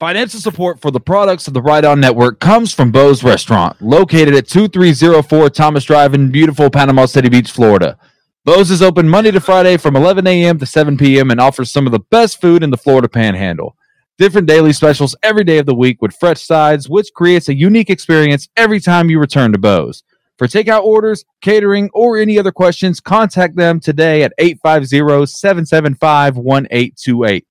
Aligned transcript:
Financial 0.00 0.38
support 0.38 0.80
for 0.80 0.92
the 0.92 1.00
products 1.00 1.48
of 1.48 1.54
the 1.54 1.60
Ride 1.60 1.84
On 1.84 1.98
Network 1.98 2.38
comes 2.38 2.72
from 2.72 2.92
Bo's 2.92 3.24
Restaurant, 3.24 3.82
located 3.82 4.32
at 4.32 4.46
2304 4.46 5.50
Thomas 5.50 5.82
Drive 5.82 6.14
in 6.14 6.30
beautiful 6.30 6.70
Panama 6.70 7.04
City 7.04 7.28
Beach, 7.28 7.50
Florida. 7.50 7.98
Bo's 8.44 8.70
is 8.70 8.80
open 8.80 9.08
Monday 9.08 9.32
to 9.32 9.40
Friday 9.40 9.76
from 9.76 9.96
11 9.96 10.24
a.m. 10.28 10.56
to 10.60 10.66
7 10.66 10.96
p.m. 10.96 11.32
and 11.32 11.40
offers 11.40 11.72
some 11.72 11.84
of 11.84 11.90
the 11.90 11.98
best 11.98 12.40
food 12.40 12.62
in 12.62 12.70
the 12.70 12.76
Florida 12.76 13.08
Panhandle. 13.08 13.74
Different 14.18 14.46
daily 14.46 14.72
specials 14.72 15.16
every 15.24 15.42
day 15.42 15.58
of 15.58 15.66
the 15.66 15.74
week 15.74 16.00
with 16.00 16.14
fresh 16.14 16.46
sides, 16.46 16.88
which 16.88 17.12
creates 17.12 17.48
a 17.48 17.56
unique 17.56 17.90
experience 17.90 18.48
every 18.56 18.78
time 18.78 19.10
you 19.10 19.18
return 19.18 19.50
to 19.50 19.58
Bo's. 19.58 20.04
For 20.36 20.46
takeout 20.46 20.84
orders, 20.84 21.24
catering, 21.40 21.90
or 21.92 22.18
any 22.18 22.38
other 22.38 22.52
questions, 22.52 23.00
contact 23.00 23.56
them 23.56 23.80
today 23.80 24.22
at 24.22 24.32
850 24.38 25.26
775 25.26 26.36
1828. 26.36 27.48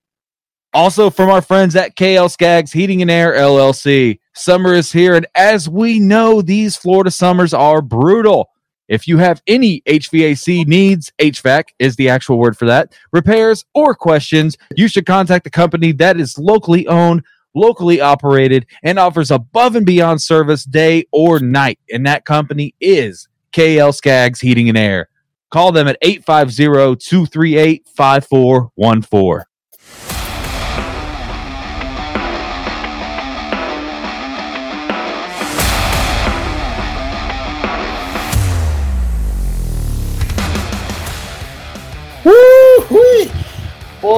Also, 0.77 1.09
from 1.09 1.31
our 1.31 1.41
friends 1.41 1.75
at 1.75 1.95
KL 1.95 2.29
Skaggs 2.29 2.71
Heating 2.71 3.01
and 3.01 3.09
Air 3.09 3.33
LLC. 3.33 4.19
Summer 4.35 4.75
is 4.75 4.91
here, 4.91 5.15
and 5.15 5.25
as 5.33 5.67
we 5.67 5.99
know, 5.99 6.39
these 6.43 6.77
Florida 6.77 7.09
summers 7.09 7.51
are 7.51 7.81
brutal. 7.81 8.51
If 8.87 9.07
you 9.07 9.17
have 9.17 9.41
any 9.47 9.81
HVAC 9.87 10.67
needs, 10.67 11.11
HVAC 11.17 11.69
is 11.79 11.95
the 11.95 12.09
actual 12.09 12.37
word 12.37 12.55
for 12.55 12.65
that, 12.65 12.93
repairs 13.11 13.65
or 13.73 13.95
questions, 13.95 14.55
you 14.75 14.87
should 14.87 15.07
contact 15.07 15.45
the 15.45 15.49
company 15.49 15.93
that 15.93 16.19
is 16.19 16.37
locally 16.37 16.85
owned, 16.85 17.23
locally 17.55 17.99
operated, 17.99 18.67
and 18.83 18.99
offers 18.99 19.31
above 19.31 19.75
and 19.75 19.85
beyond 19.87 20.21
service 20.21 20.63
day 20.63 21.07
or 21.11 21.39
night. 21.39 21.79
And 21.91 22.05
that 22.05 22.23
company 22.23 22.75
is 22.79 23.27
KL 23.51 23.95
Skaggs 23.95 24.41
Heating 24.41 24.69
and 24.69 24.77
Air. 24.77 25.09
Call 25.49 25.71
them 25.71 25.87
at 25.87 25.97
850 26.03 26.97
238 27.03 27.87
5414. 27.95 29.47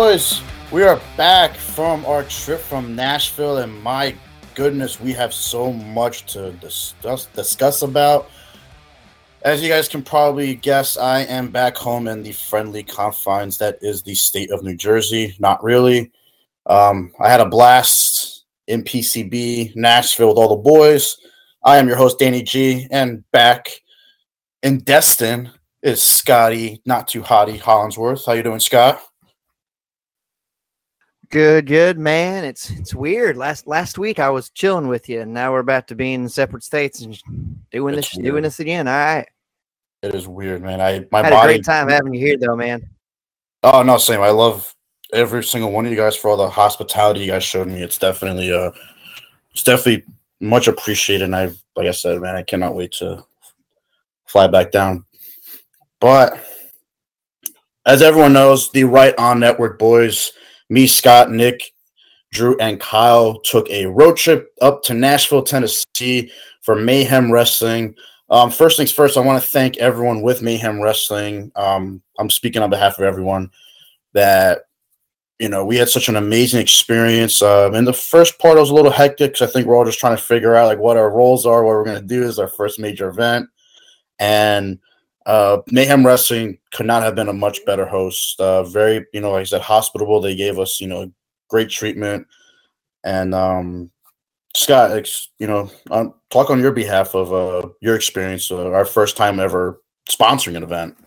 We 0.09 0.81
are 0.81 0.99
back 1.17 1.53
from 1.53 2.03
our 2.07 2.23
trip 2.23 2.61
from 2.61 2.95
Nashville, 2.95 3.59
and 3.59 3.71
my 3.83 4.15
goodness, 4.55 4.99
we 4.99 5.13
have 5.13 5.31
so 5.31 5.71
much 5.71 6.25
to 6.33 6.51
discuss, 6.53 7.27
discuss 7.27 7.83
about. 7.83 8.27
As 9.43 9.61
you 9.61 9.69
guys 9.69 9.87
can 9.87 10.01
probably 10.01 10.55
guess, 10.55 10.97
I 10.97 11.19
am 11.25 11.51
back 11.51 11.77
home 11.77 12.07
in 12.07 12.23
the 12.23 12.31
friendly 12.31 12.81
confines 12.81 13.59
that 13.59 13.77
is 13.83 14.01
the 14.01 14.15
state 14.15 14.49
of 14.49 14.63
New 14.63 14.75
Jersey. 14.75 15.35
Not 15.37 15.63
really. 15.63 16.11
Um, 16.65 17.11
I 17.19 17.29
had 17.29 17.39
a 17.39 17.45
blast 17.47 18.45
in 18.65 18.81
PCB, 18.83 19.75
Nashville 19.75 20.29
with 20.29 20.39
all 20.39 20.55
the 20.55 20.63
boys. 20.63 21.17
I 21.63 21.77
am 21.77 21.87
your 21.87 21.97
host, 21.97 22.17
Danny 22.17 22.41
G, 22.41 22.87
and 22.89 23.23
back 23.29 23.69
in 24.63 24.79
Destin 24.79 25.51
is 25.83 26.01
Scotty, 26.01 26.81
not 26.87 27.07
too 27.07 27.21
hotty 27.21 27.59
Hollingsworth. 27.59 28.25
How 28.25 28.33
you 28.33 28.41
doing, 28.41 28.59
Scott? 28.59 29.03
Good, 31.31 31.67
good, 31.67 31.99
man. 31.99 32.43
It's 32.43 32.71
it's 32.71 32.95
weird. 32.95 33.37
Last 33.37 33.67
last 33.67 33.99
week 33.99 34.17
I 34.17 34.29
was 34.29 34.49
chilling 34.49 34.87
with 34.87 35.07
you, 35.07 35.21
and 35.21 35.31
now 35.31 35.51
we're 35.51 35.59
about 35.59 35.87
to 35.89 35.95
be 35.95 36.13
in 36.13 36.27
separate 36.27 36.63
states 36.63 37.01
and 37.01 37.21
doing 37.71 37.95
It's 37.95 38.09
this 38.09 38.17
weird. 38.17 38.25
doing 38.25 38.43
this 38.43 38.59
again. 38.59 38.87
All 38.87 38.93
right. 38.95 39.27
It 40.01 40.15
is 40.15 40.27
weird, 40.27 40.63
man. 40.63 40.81
I 40.81 41.05
my 41.11 41.21
Had 41.21 41.29
body. 41.31 41.53
a 41.53 41.55
great 41.57 41.65
time 41.65 41.87
having 41.89 42.15
you 42.15 42.19
here, 42.19 42.37
though, 42.39 42.55
man. 42.55 42.89
Oh 43.61 43.83
no, 43.83 43.99
same. 43.99 44.21
I 44.21 44.29
love 44.31 44.73
every 45.13 45.43
single 45.43 45.71
one 45.71 45.85
of 45.85 45.91
you 45.91 45.97
guys 45.97 46.15
for 46.15 46.29
all 46.29 46.37
the 46.37 46.49
hospitality 46.49 47.19
you 47.19 47.27
guys 47.27 47.43
showed 47.43 47.67
me. 47.67 47.83
It's 47.83 47.99
definitely 47.99 48.51
uh, 48.51 48.71
it's 49.51 49.63
definitely 49.63 50.05
much 50.39 50.67
appreciated. 50.67 51.25
And 51.25 51.35
I, 51.35 51.51
like 51.75 51.87
I 51.87 51.91
said, 51.91 52.21
man, 52.21 52.37
I 52.37 52.41
cannot 52.43 52.73
wait 52.75 52.93
to 52.93 53.23
fly 54.25 54.47
back 54.47 54.71
down. 54.71 55.05
But 55.99 56.43
as 57.85 58.01
everyone 58.01 58.33
knows, 58.33 58.71
the 58.71 58.85
Right 58.85 59.13
On 59.19 59.39
Network 59.39 59.77
boys, 59.77 60.31
me, 60.69 60.87
Scott, 60.87 61.31
Nick, 61.31 61.73
Drew, 62.31 62.57
and 62.59 62.79
Kyle 62.79 63.39
took 63.39 63.69
a 63.69 63.87
road 63.87 64.17
trip 64.17 64.53
up 64.61 64.83
to 64.83 64.93
Nashville, 64.93 65.43
Tennessee 65.43 66.31
for 66.61 66.75
Mayhem 66.75 67.31
Wrestling. 67.31 67.95
Um, 68.29 68.51
first 68.51 68.77
things 68.77 68.91
first, 68.91 69.17
I 69.17 69.21
want 69.21 69.41
to 69.41 69.49
thank 69.49 69.77
everyone 69.77 70.21
with 70.21 70.43
Mayhem 70.43 70.79
Wrestling. 70.79 71.51
Um, 71.55 72.01
I'm 72.19 72.29
speaking 72.29 72.61
on 72.61 72.69
behalf 72.69 72.99
of 72.99 73.05
everyone 73.05 73.49
that 74.13 74.63
you 75.39 75.49
know 75.49 75.65
we 75.65 75.77
had 75.77 75.89
such 75.89 76.09
an 76.09 76.15
amazing 76.15 76.61
experience. 76.61 77.41
Um, 77.41 77.73
in 77.73 77.85
the 77.85 77.93
first 77.93 78.37
part, 78.37 78.57
was 78.57 78.69
a 78.69 78.75
little 78.75 78.91
hectic 78.91 79.33
because 79.33 79.49
I 79.49 79.51
think 79.51 79.65
we're 79.65 79.75
all 79.75 79.85
just 79.85 79.99
trying 79.99 80.15
to 80.15 80.21
figure 80.21 80.55
out 80.55 80.67
like 80.67 80.77
what 80.77 80.97
our 80.97 81.09
roles 81.09 81.47
are, 81.47 81.63
what 81.63 81.71
we're 81.71 81.85
going 81.85 82.01
to 82.01 82.07
do 82.07 82.23
is 82.23 82.37
our 82.37 82.47
first 82.47 82.79
major 82.79 83.09
event, 83.09 83.49
and 84.19 84.77
uh, 85.29 85.61
Mayhem 85.67 86.03
Wrestling 86.03 86.57
could 86.73 86.87
not 86.87 87.03
have 87.03 87.13
been 87.13 87.29
a 87.29 87.33
much 87.33 87.63
better 87.63 87.85
host. 87.85 88.41
Uh, 88.41 88.63
very, 88.63 89.05
you 89.13 89.21
know, 89.21 89.31
like 89.31 89.41
I 89.41 89.43
said, 89.43 89.61
hospitable. 89.61 90.19
They 90.19 90.35
gave 90.35 90.57
us, 90.57 90.81
you 90.81 90.87
know, 90.87 91.11
great 91.49 91.69
treatment, 91.69 92.25
and 93.03 93.35
um, 93.35 93.91
Scott, 94.55 95.07
you 95.37 95.45
know, 95.45 95.69
um, 95.91 96.15
talk 96.31 96.49
on 96.49 96.59
your 96.59 96.71
behalf 96.71 97.13
of 97.13 97.31
uh, 97.31 97.69
your 97.79 97.95
experience, 97.95 98.49
uh, 98.49 98.71
our 98.71 98.85
first 98.85 99.17
time 99.17 99.39
ever 99.39 99.79
sponsoring 100.09 100.57
an 100.57 100.63
event. 100.63 100.97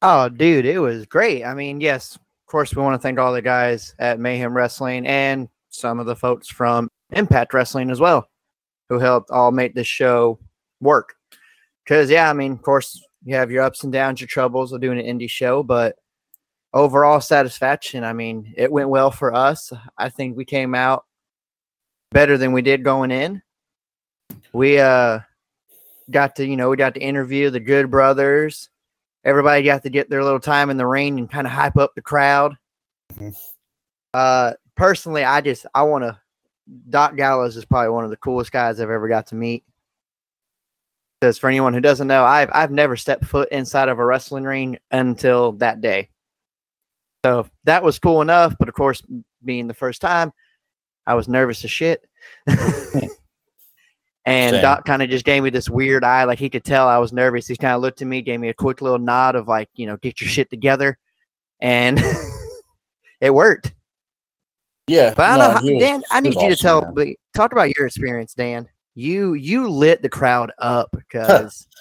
Oh, 0.00 0.30
dude, 0.30 0.64
it 0.64 0.78
was 0.78 1.04
great. 1.04 1.44
I 1.44 1.52
mean, 1.52 1.82
yes, 1.82 2.14
of 2.14 2.46
course, 2.46 2.74
we 2.74 2.82
want 2.82 2.94
to 2.94 3.02
thank 3.02 3.18
all 3.18 3.34
the 3.34 3.42
guys 3.42 3.94
at 3.98 4.18
Mayhem 4.18 4.56
Wrestling 4.56 5.06
and 5.06 5.50
some 5.68 6.00
of 6.00 6.06
the 6.06 6.16
folks 6.16 6.48
from 6.48 6.88
Impact 7.10 7.52
Wrestling 7.52 7.90
as 7.90 8.00
well, 8.00 8.26
who 8.88 8.98
helped 8.98 9.30
all 9.30 9.52
make 9.52 9.74
this 9.74 9.86
show 9.86 10.38
work. 10.80 11.14
Because, 11.84 12.10
yeah, 12.10 12.30
I 12.30 12.32
mean, 12.32 12.52
of 12.52 12.62
course, 12.62 13.02
you 13.24 13.34
have 13.34 13.50
your 13.50 13.62
ups 13.62 13.84
and 13.84 13.92
downs, 13.92 14.20
your 14.20 14.28
troubles 14.28 14.72
of 14.72 14.80
doing 14.80 14.98
an 14.98 15.06
indie 15.06 15.30
show, 15.30 15.62
but 15.62 15.96
overall 16.72 17.20
satisfaction. 17.20 18.04
I 18.04 18.12
mean, 18.12 18.52
it 18.56 18.70
went 18.70 18.88
well 18.88 19.10
for 19.10 19.34
us. 19.34 19.72
I 19.98 20.08
think 20.08 20.36
we 20.36 20.44
came 20.44 20.74
out 20.74 21.04
better 22.10 22.38
than 22.38 22.52
we 22.52 22.62
did 22.62 22.84
going 22.84 23.10
in. 23.10 23.42
We 24.52 24.78
uh 24.78 25.20
got 26.10 26.36
to, 26.36 26.46
you 26.46 26.56
know, 26.56 26.70
we 26.70 26.76
got 26.76 26.94
to 26.94 27.00
interview 27.00 27.50
the 27.50 27.60
Good 27.60 27.90
Brothers. 27.90 28.68
Everybody 29.24 29.62
got 29.62 29.82
to 29.84 29.90
get 29.90 30.10
their 30.10 30.24
little 30.24 30.40
time 30.40 30.70
in 30.70 30.76
the 30.76 30.86
ring 30.86 31.18
and 31.18 31.30
kind 31.30 31.46
of 31.46 31.52
hype 31.52 31.76
up 31.76 31.94
the 31.94 32.02
crowd. 32.02 32.56
Mhm. 33.14 33.34
Uh 34.14 34.52
personally, 34.76 35.24
I 35.24 35.40
just 35.40 35.66
I 35.74 35.82
want 35.82 36.04
to 36.04 36.18
Doc 36.88 37.16
Gallows 37.16 37.56
is 37.56 37.64
probably 37.64 37.90
one 37.90 38.04
of 38.04 38.10
the 38.10 38.16
coolest 38.16 38.52
guys 38.52 38.80
I've 38.80 38.90
ever 38.90 39.08
got 39.08 39.26
to 39.28 39.34
meet. 39.34 39.64
Because 41.22 41.38
for 41.38 41.46
anyone 41.46 41.72
who 41.72 41.80
doesn't 41.80 42.08
know, 42.08 42.24
I've 42.24 42.50
I've 42.52 42.72
never 42.72 42.96
stepped 42.96 43.24
foot 43.24 43.48
inside 43.52 43.88
of 43.88 44.00
a 44.00 44.04
wrestling 44.04 44.42
ring 44.42 44.78
until 44.90 45.52
that 45.52 45.80
day. 45.80 46.08
So 47.24 47.46
that 47.62 47.84
was 47.84 48.00
cool 48.00 48.22
enough, 48.22 48.56
but 48.58 48.68
of 48.68 48.74
course, 48.74 49.04
being 49.44 49.68
the 49.68 49.72
first 49.72 50.00
time, 50.00 50.32
I 51.06 51.14
was 51.14 51.28
nervous 51.28 51.62
as 51.62 51.70
shit. 51.70 52.04
Hmm. 52.48 52.98
and 54.24 54.54
Same. 54.54 54.62
Doc 54.62 54.84
kind 54.84 55.00
of 55.00 55.10
just 55.10 55.24
gave 55.24 55.44
me 55.44 55.50
this 55.50 55.70
weird 55.70 56.02
eye, 56.02 56.24
like 56.24 56.40
he 56.40 56.50
could 56.50 56.64
tell 56.64 56.88
I 56.88 56.98
was 56.98 57.12
nervous. 57.12 57.46
He 57.46 57.54
kind 57.54 57.76
of 57.76 57.82
looked 57.82 58.02
at 58.02 58.08
me, 58.08 58.20
gave 58.20 58.40
me 58.40 58.48
a 58.48 58.54
quick 58.54 58.82
little 58.82 58.98
nod 58.98 59.36
of 59.36 59.46
like, 59.46 59.68
you 59.76 59.86
know, 59.86 59.98
get 59.98 60.20
your 60.20 60.28
shit 60.28 60.50
together, 60.50 60.98
and 61.60 62.02
it 63.20 63.32
worked. 63.32 63.72
Yeah, 64.88 65.14
But 65.14 65.26
I 65.26 65.38
don't 65.38 65.38
no, 65.38 65.70
know, 65.70 65.74
how, 65.74 65.86
Dan. 65.86 66.02
I 66.10 66.18
need 66.18 66.34
you 66.34 66.48
to 66.48 66.56
tell, 66.56 66.92
man. 66.92 67.14
talk 67.32 67.52
about 67.52 67.76
your 67.76 67.86
experience, 67.86 68.34
Dan. 68.34 68.68
You 68.94 69.34
you 69.34 69.68
lit 69.68 70.02
the 70.02 70.08
crowd 70.08 70.52
up 70.58 70.90
because 70.92 71.66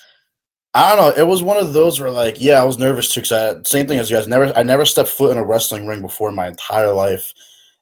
I 0.74 0.96
don't 0.96 1.18
know. 1.18 1.22
It 1.22 1.28
was 1.28 1.44
one 1.44 1.58
of 1.58 1.74
those 1.74 2.00
where, 2.00 2.12
like, 2.12 2.40
yeah, 2.40 2.62
I 2.62 2.64
was 2.64 2.78
nervous 2.78 3.14
too. 3.14 3.22
Cause 3.22 3.32
I, 3.32 3.62
same 3.64 3.88
thing 3.88 4.00
as 4.00 4.10
you 4.10 4.16
guys. 4.16 4.28
Never, 4.28 4.56
I 4.56 4.64
never 4.64 4.86
stepped 4.86 5.10
foot 5.10 5.32
in 5.32 5.38
a 5.38 5.44
wrestling 5.44 5.86
ring 5.86 6.02
before 6.02 6.30
in 6.30 6.36
my 6.36 6.48
entire 6.48 6.94
life, 6.94 7.34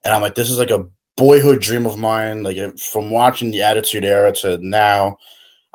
and 0.03 0.13
I'm 0.13 0.22
like, 0.22 0.35
this 0.35 0.50
is 0.50 0.57
like 0.57 0.72
a 0.72 0.88
boyhood 1.15 1.62
dream 1.62 1.86
of 1.86 2.00
mine. 2.00 2.42
Like, 2.42 2.80
from 2.80 3.12
watching 3.12 3.51
the 3.51 3.62
Attitude 3.62 4.06
Era 4.06 4.31
to 4.38 4.57
now, 4.57 5.18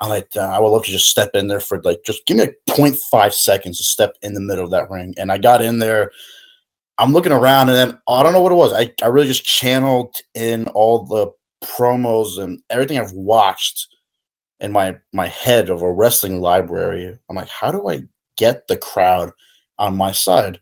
I'm 0.01 0.09
like, 0.09 0.29
uh, 0.37 0.41
I 0.41 0.59
would 0.59 0.71
love 0.71 0.85
to 0.87 0.91
just 0.91 1.09
step 1.09 1.31
in 1.35 1.47
there 1.47 1.61
for 1.61 1.81
like, 1.83 2.01
just 2.05 2.27
give 2.27 2.37
me 2.37 2.45
like 2.45 2.59
0.5 2.69 3.33
seconds 3.33 3.79
to 3.79 3.85
step 3.85 4.17
in 4.23 4.35
the 4.35 4.41
middle 4.41 4.65
of 4.65 4.73
that 4.73 4.91
ring. 4.91 5.15
And 5.17 5.31
I 5.31 5.39
got 5.39 5.63
in 5.63 5.79
there. 5.79 6.11
I'm 6.99 7.13
looking 7.13 7.33
around, 7.33 7.69
and 7.69 7.77
then 7.77 7.99
I 8.09 8.25
don't 8.25 8.33
know 8.33 8.43
what 8.43 8.53
it 8.53 8.57
was. 8.57 8.73
I, 8.73 8.93
I 9.03 9.09
really 9.09 9.29
just 9.29 9.45
channeled 9.45 10.17
in 10.35 10.67
all 10.69 11.05
the 11.05 11.29
promos 11.65 12.39
and 12.43 12.63
everything 12.71 12.99
I've 12.99 13.13
watched 13.13 13.89
in 14.61 14.73
my 14.73 14.97
my 15.13 15.27
head 15.29 15.71
of 15.71 15.83
a 15.83 15.93
wrestling 15.93 16.41
library. 16.41 17.19
I'm 17.29 17.37
like, 17.37 17.49
how 17.49 17.71
do 17.71 17.89
I 17.89 18.03
get 18.37 18.67
the 18.69 18.77
crowd 18.77 19.31
on 19.79 19.97
my 19.97 20.13
side? 20.13 20.61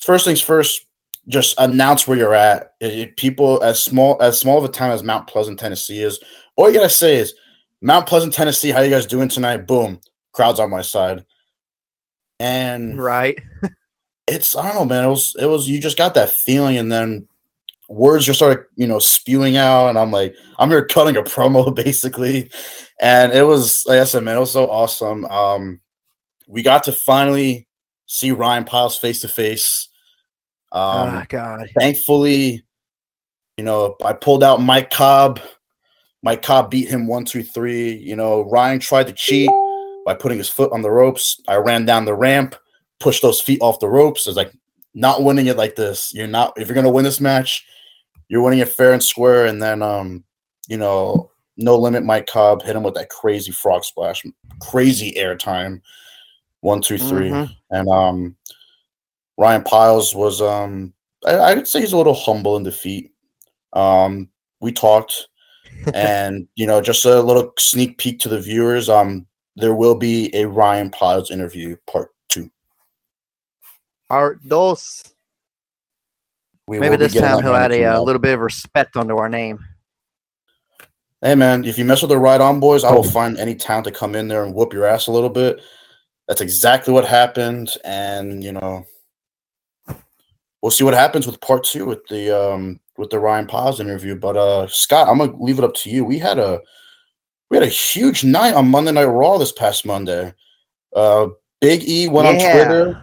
First 0.00 0.24
things 0.24 0.40
first, 0.40 0.86
just 1.28 1.54
announce 1.58 2.06
where 2.08 2.16
you're 2.16 2.34
at. 2.34 2.74
It- 2.80 2.98
it- 2.98 3.16
people 3.16 3.62
as 3.62 3.80
small 3.82 4.20
as 4.22 4.38
small 4.38 4.58
of 4.58 4.64
a 4.64 4.68
town 4.68 4.90
as 4.92 5.02
Mount 5.02 5.26
Pleasant, 5.26 5.58
Tennessee 5.58 6.02
is, 6.02 6.18
all 6.56 6.68
you 6.70 6.76
gotta 6.76 6.88
say 6.90 7.16
is 7.16 7.34
Mount 7.82 8.06
Pleasant, 8.06 8.32
Tennessee. 8.32 8.70
How 8.70 8.80
you 8.80 8.90
guys 8.90 9.06
doing 9.06 9.28
tonight? 9.28 9.66
Boom, 9.66 10.00
crowds 10.32 10.60
on 10.60 10.70
my 10.70 10.82
side. 10.82 11.24
And 12.38 12.98
right. 12.98 13.38
it's 14.26 14.56
I 14.56 14.66
don't 14.68 14.74
know, 14.76 14.84
man. 14.94 15.04
It 15.04 15.08
was 15.08 15.36
it 15.38 15.46
was 15.46 15.68
you 15.68 15.80
just 15.80 15.98
got 15.98 16.14
that 16.14 16.30
feeling, 16.30 16.78
and 16.78 16.90
then 16.90 17.26
words 17.90 18.24
just 18.24 18.38
started, 18.38 18.64
you 18.76 18.86
know, 18.86 18.98
spewing 18.98 19.56
out, 19.56 19.88
and 19.88 19.98
I'm 19.98 20.10
like, 20.10 20.34
I'm 20.58 20.70
here 20.70 20.84
cutting 20.84 21.16
a 21.16 21.22
promo 21.22 21.74
basically, 21.84 22.50
and 23.00 23.32
it 23.32 23.42
was 23.42 23.84
like 23.86 24.00
I 24.00 24.04
said, 24.04 24.22
man, 24.22 24.36
it 24.36 24.40
was 24.40 24.52
so 24.52 24.70
awesome. 24.70 25.24
Um, 25.26 25.80
we 26.46 26.62
got 26.62 26.84
to 26.84 26.92
finally 26.92 27.66
see 28.06 28.32
Ryan 28.32 28.64
Piles 28.64 28.96
face 28.96 29.20
to 29.20 29.28
face. 29.28 29.88
Um, 30.72 31.16
oh 31.16 31.24
God. 31.28 31.68
Thankfully, 31.78 32.64
you 33.56 33.64
know, 33.64 33.96
I 34.04 34.12
pulled 34.12 34.42
out 34.42 34.62
Mike 34.62 34.90
Cobb. 34.90 35.40
Mike 36.22 36.42
Cobb 36.42 36.70
beat 36.70 36.88
him 36.88 37.06
one, 37.06 37.24
two, 37.24 37.42
three. 37.42 37.92
You 37.92 38.16
know, 38.16 38.42
Ryan 38.42 38.78
tried 38.78 39.06
to 39.06 39.12
cheat 39.12 39.50
by 40.04 40.14
putting 40.14 40.38
his 40.38 40.48
foot 40.48 40.72
on 40.72 40.82
the 40.82 40.90
ropes. 40.90 41.40
I 41.48 41.56
ran 41.56 41.86
down 41.86 42.04
the 42.04 42.14
ramp, 42.14 42.54
pushed 42.98 43.22
those 43.22 43.40
feet 43.40 43.60
off 43.62 43.80
the 43.80 43.88
ropes. 43.88 44.26
It's 44.26 44.36
like 44.36 44.52
not 44.94 45.22
winning 45.22 45.46
it 45.46 45.56
like 45.56 45.76
this. 45.76 46.12
You're 46.14 46.26
not 46.26 46.52
if 46.56 46.68
you're 46.68 46.74
gonna 46.74 46.90
win 46.90 47.04
this 47.04 47.20
match, 47.20 47.64
you're 48.30 48.42
winning 48.42 48.60
it 48.60 48.72
fair 48.72 48.92
and 48.92 49.02
square. 49.02 49.46
And 49.46 49.60
then 49.60 49.82
um, 49.82 50.24
you 50.68 50.78
know, 50.78 51.30
no 51.56 51.76
limit 51.76 52.04
Mike 52.04 52.28
Cobb 52.28 52.62
hit 52.62 52.76
him 52.76 52.84
with 52.84 52.94
that 52.94 53.10
crazy 53.10 53.50
frog 53.50 53.84
splash, 53.84 54.24
crazy 54.60 55.12
airtime. 55.18 55.82
One, 56.60 56.80
two, 56.80 56.96
three. 56.96 57.30
Mhm. 57.30 57.50
And 57.70 57.88
um 57.88 58.36
Ryan 59.36 59.64
Piles 59.64 60.14
was 60.14 60.40
um 60.40 60.94
I, 61.26 61.32
I 61.32 61.54
would 61.54 61.66
say 61.66 61.80
he's 61.80 61.92
a 61.92 61.96
little 61.96 62.14
humble 62.14 62.56
in 62.56 62.62
defeat. 62.62 63.12
Um 63.72 64.28
we 64.60 64.72
talked 64.72 65.26
and 65.94 66.46
you 66.54 66.66
know, 66.66 66.80
just 66.80 67.04
a 67.04 67.20
little 67.20 67.52
sneak 67.58 67.98
peek 67.98 68.20
to 68.20 68.28
the 68.28 68.40
viewers. 68.40 68.88
Um 68.88 69.26
there 69.56 69.74
will 69.74 69.96
be 69.96 70.34
a 70.36 70.46
Ryan 70.46 70.90
Piles 70.90 71.30
interview 71.32 71.76
part 71.90 72.10
two. 72.28 72.48
Our 74.08 74.36
dos. 74.46 75.02
We 76.70 76.78
Maybe 76.78 76.90
will 76.90 76.98
this 76.98 77.14
getting 77.14 77.28
time 77.28 77.42
he'll 77.42 77.56
add 77.56 77.72
a, 77.72 77.82
coming 77.82 77.88
uh 77.88 78.00
little 78.00 78.20
bit 78.20 78.34
of 78.34 78.38
respect 78.38 78.96
onto 78.96 79.16
our 79.16 79.28
name. 79.28 79.58
Hey 81.20 81.34
man, 81.34 81.64
if 81.64 81.76
you 81.76 81.84
mess 81.84 82.00
with 82.00 82.10
the 82.10 82.16
right 82.16 82.40
on 82.40 82.60
boys, 82.60 82.84
I 82.84 82.92
will 82.92 83.02
find 83.02 83.36
any 83.38 83.56
town 83.56 83.82
to 83.82 83.90
come 83.90 84.14
in 84.14 84.28
there 84.28 84.44
and 84.44 84.54
whoop 84.54 84.72
your 84.72 84.86
ass 84.86 85.08
a 85.08 85.10
little 85.10 85.30
bit. 85.30 85.60
That's 86.28 86.40
exactly 86.40 86.94
what 86.94 87.04
happened, 87.04 87.72
and 87.84 88.44
you 88.44 88.52
know, 88.52 88.86
we'll 90.62 90.70
see 90.70 90.84
what 90.84 90.94
happens 90.94 91.26
with 91.26 91.40
part 91.40 91.64
two 91.64 91.86
with 91.86 92.06
the 92.06 92.30
um 92.40 92.78
with 92.96 93.10
the 93.10 93.18
Ryan 93.18 93.48
Paz 93.48 93.80
interview. 93.80 94.14
But 94.14 94.36
uh 94.36 94.68
Scott, 94.68 95.08
I'm 95.08 95.18
gonna 95.18 95.42
leave 95.42 95.58
it 95.58 95.64
up 95.64 95.74
to 95.74 95.90
you. 95.90 96.04
We 96.04 96.20
had 96.20 96.38
a 96.38 96.60
we 97.50 97.56
had 97.56 97.66
a 97.66 97.68
huge 97.68 98.22
night 98.22 98.54
on 98.54 98.70
Monday 98.70 98.92
Night 98.92 99.06
Raw 99.06 99.38
this 99.38 99.50
past 99.50 99.84
Monday. 99.84 100.32
Uh 100.94 101.30
Big 101.60 101.82
E 101.82 102.06
went 102.06 102.28
on 102.28 102.34
Twitter. 102.34 103.02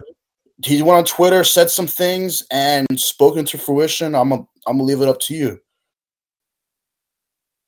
He 0.64 0.82
went 0.82 0.98
on 0.98 1.04
Twitter, 1.04 1.44
said 1.44 1.70
some 1.70 1.86
things, 1.86 2.42
and 2.50 2.86
spoken 2.98 3.44
to 3.46 3.58
fruition. 3.58 4.14
I'm 4.14 4.30
gonna 4.30 4.42
I'm 4.66 4.76
gonna 4.76 4.84
leave 4.84 5.00
it 5.00 5.08
up 5.08 5.20
to 5.20 5.34
you. 5.34 5.60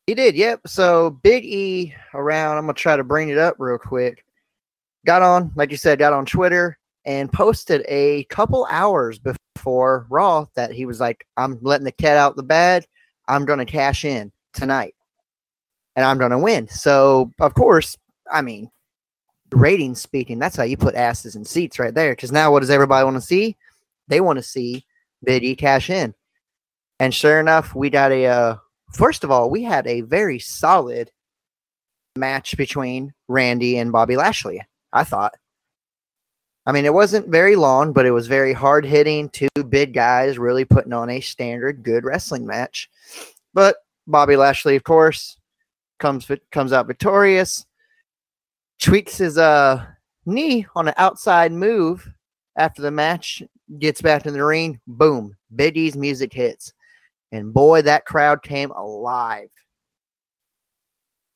He 0.06 0.14
did, 0.14 0.34
yep. 0.34 0.60
So 0.66 1.10
Big 1.22 1.44
E 1.44 1.94
around, 2.14 2.56
I'm 2.58 2.64
gonna 2.64 2.74
try 2.74 2.96
to 2.96 3.04
bring 3.04 3.28
it 3.28 3.38
up 3.38 3.54
real 3.58 3.78
quick. 3.78 4.24
Got 5.06 5.22
on, 5.22 5.52
like 5.54 5.70
you 5.70 5.76
said, 5.76 6.00
got 6.00 6.12
on 6.12 6.26
Twitter 6.26 6.78
and 7.04 7.32
posted 7.32 7.84
a 7.88 8.24
couple 8.24 8.66
hours 8.70 9.20
before 9.20 10.06
Raw 10.10 10.46
that 10.56 10.72
he 10.72 10.84
was 10.84 10.98
like, 11.00 11.24
I'm 11.36 11.58
letting 11.62 11.84
the 11.84 11.92
cat 11.92 12.16
out 12.16 12.34
the 12.34 12.42
bag. 12.42 12.86
I'm 13.28 13.44
gonna 13.44 13.64
cash 13.64 14.04
in 14.04 14.32
tonight. 14.52 14.94
And 15.94 16.04
I'm 16.04 16.18
gonna 16.18 16.40
win. 16.40 16.66
So 16.66 17.30
of 17.38 17.54
course, 17.54 17.96
I 18.32 18.42
mean, 18.42 18.68
ratings 19.52 20.00
speaking, 20.00 20.38
that's 20.38 20.56
how 20.56 20.62
you 20.62 20.76
put 20.76 20.94
asses 20.94 21.36
in 21.36 21.44
seats 21.44 21.78
right 21.78 21.94
there. 21.94 22.12
Because 22.12 22.32
now 22.32 22.52
what 22.52 22.60
does 22.60 22.70
everybody 22.70 23.04
want 23.04 23.16
to 23.16 23.20
see? 23.20 23.56
They 24.08 24.20
want 24.20 24.38
to 24.38 24.42
see 24.42 24.84
E 25.28 25.54
cash 25.54 25.90
in. 25.90 26.14
And 26.98 27.14
sure 27.14 27.40
enough, 27.40 27.74
we 27.74 27.90
got 27.90 28.12
a 28.12 28.26
uh, 28.26 28.56
first 28.92 29.24
of 29.24 29.30
all, 29.30 29.50
we 29.50 29.62
had 29.62 29.86
a 29.86 30.02
very 30.02 30.38
solid 30.38 31.10
match 32.16 32.56
between 32.56 33.12
Randy 33.28 33.78
and 33.78 33.92
Bobby 33.92 34.16
Lashley. 34.16 34.62
I 34.92 35.04
thought. 35.04 35.34
I 36.66 36.72
mean, 36.72 36.84
it 36.84 36.94
wasn't 36.94 37.28
very 37.28 37.56
long, 37.56 37.92
but 37.92 38.06
it 38.06 38.10
was 38.10 38.26
very 38.26 38.52
hard 38.52 38.84
hitting. 38.84 39.30
Two 39.30 39.48
big 39.68 39.94
guys 39.94 40.38
really 40.38 40.64
putting 40.64 40.92
on 40.92 41.08
a 41.08 41.20
standard 41.20 41.82
good 41.82 42.04
wrestling 42.04 42.46
match. 42.46 42.90
But 43.54 43.76
Bobby 44.06 44.36
Lashley, 44.36 44.76
of 44.76 44.84
course, 44.84 45.36
comes 45.98 46.30
comes 46.52 46.72
out 46.72 46.86
victorious. 46.86 47.64
Tweaks 48.80 49.18
his 49.18 49.38
uh 49.38 49.84
knee 50.26 50.66
on 50.74 50.88
an 50.88 50.94
outside 50.96 51.52
move 51.52 52.08
after 52.56 52.82
the 52.82 52.90
match. 52.90 53.42
Gets 53.78 54.02
back 54.02 54.26
in 54.26 54.32
the 54.32 54.44
ring. 54.44 54.80
Boom! 54.86 55.36
Big 55.54 55.76
E's 55.76 55.96
music 55.96 56.32
hits. 56.32 56.72
And 57.32 57.52
boy, 57.54 57.82
that 57.82 58.04
crowd 58.04 58.42
came 58.42 58.70
alive. 58.72 59.50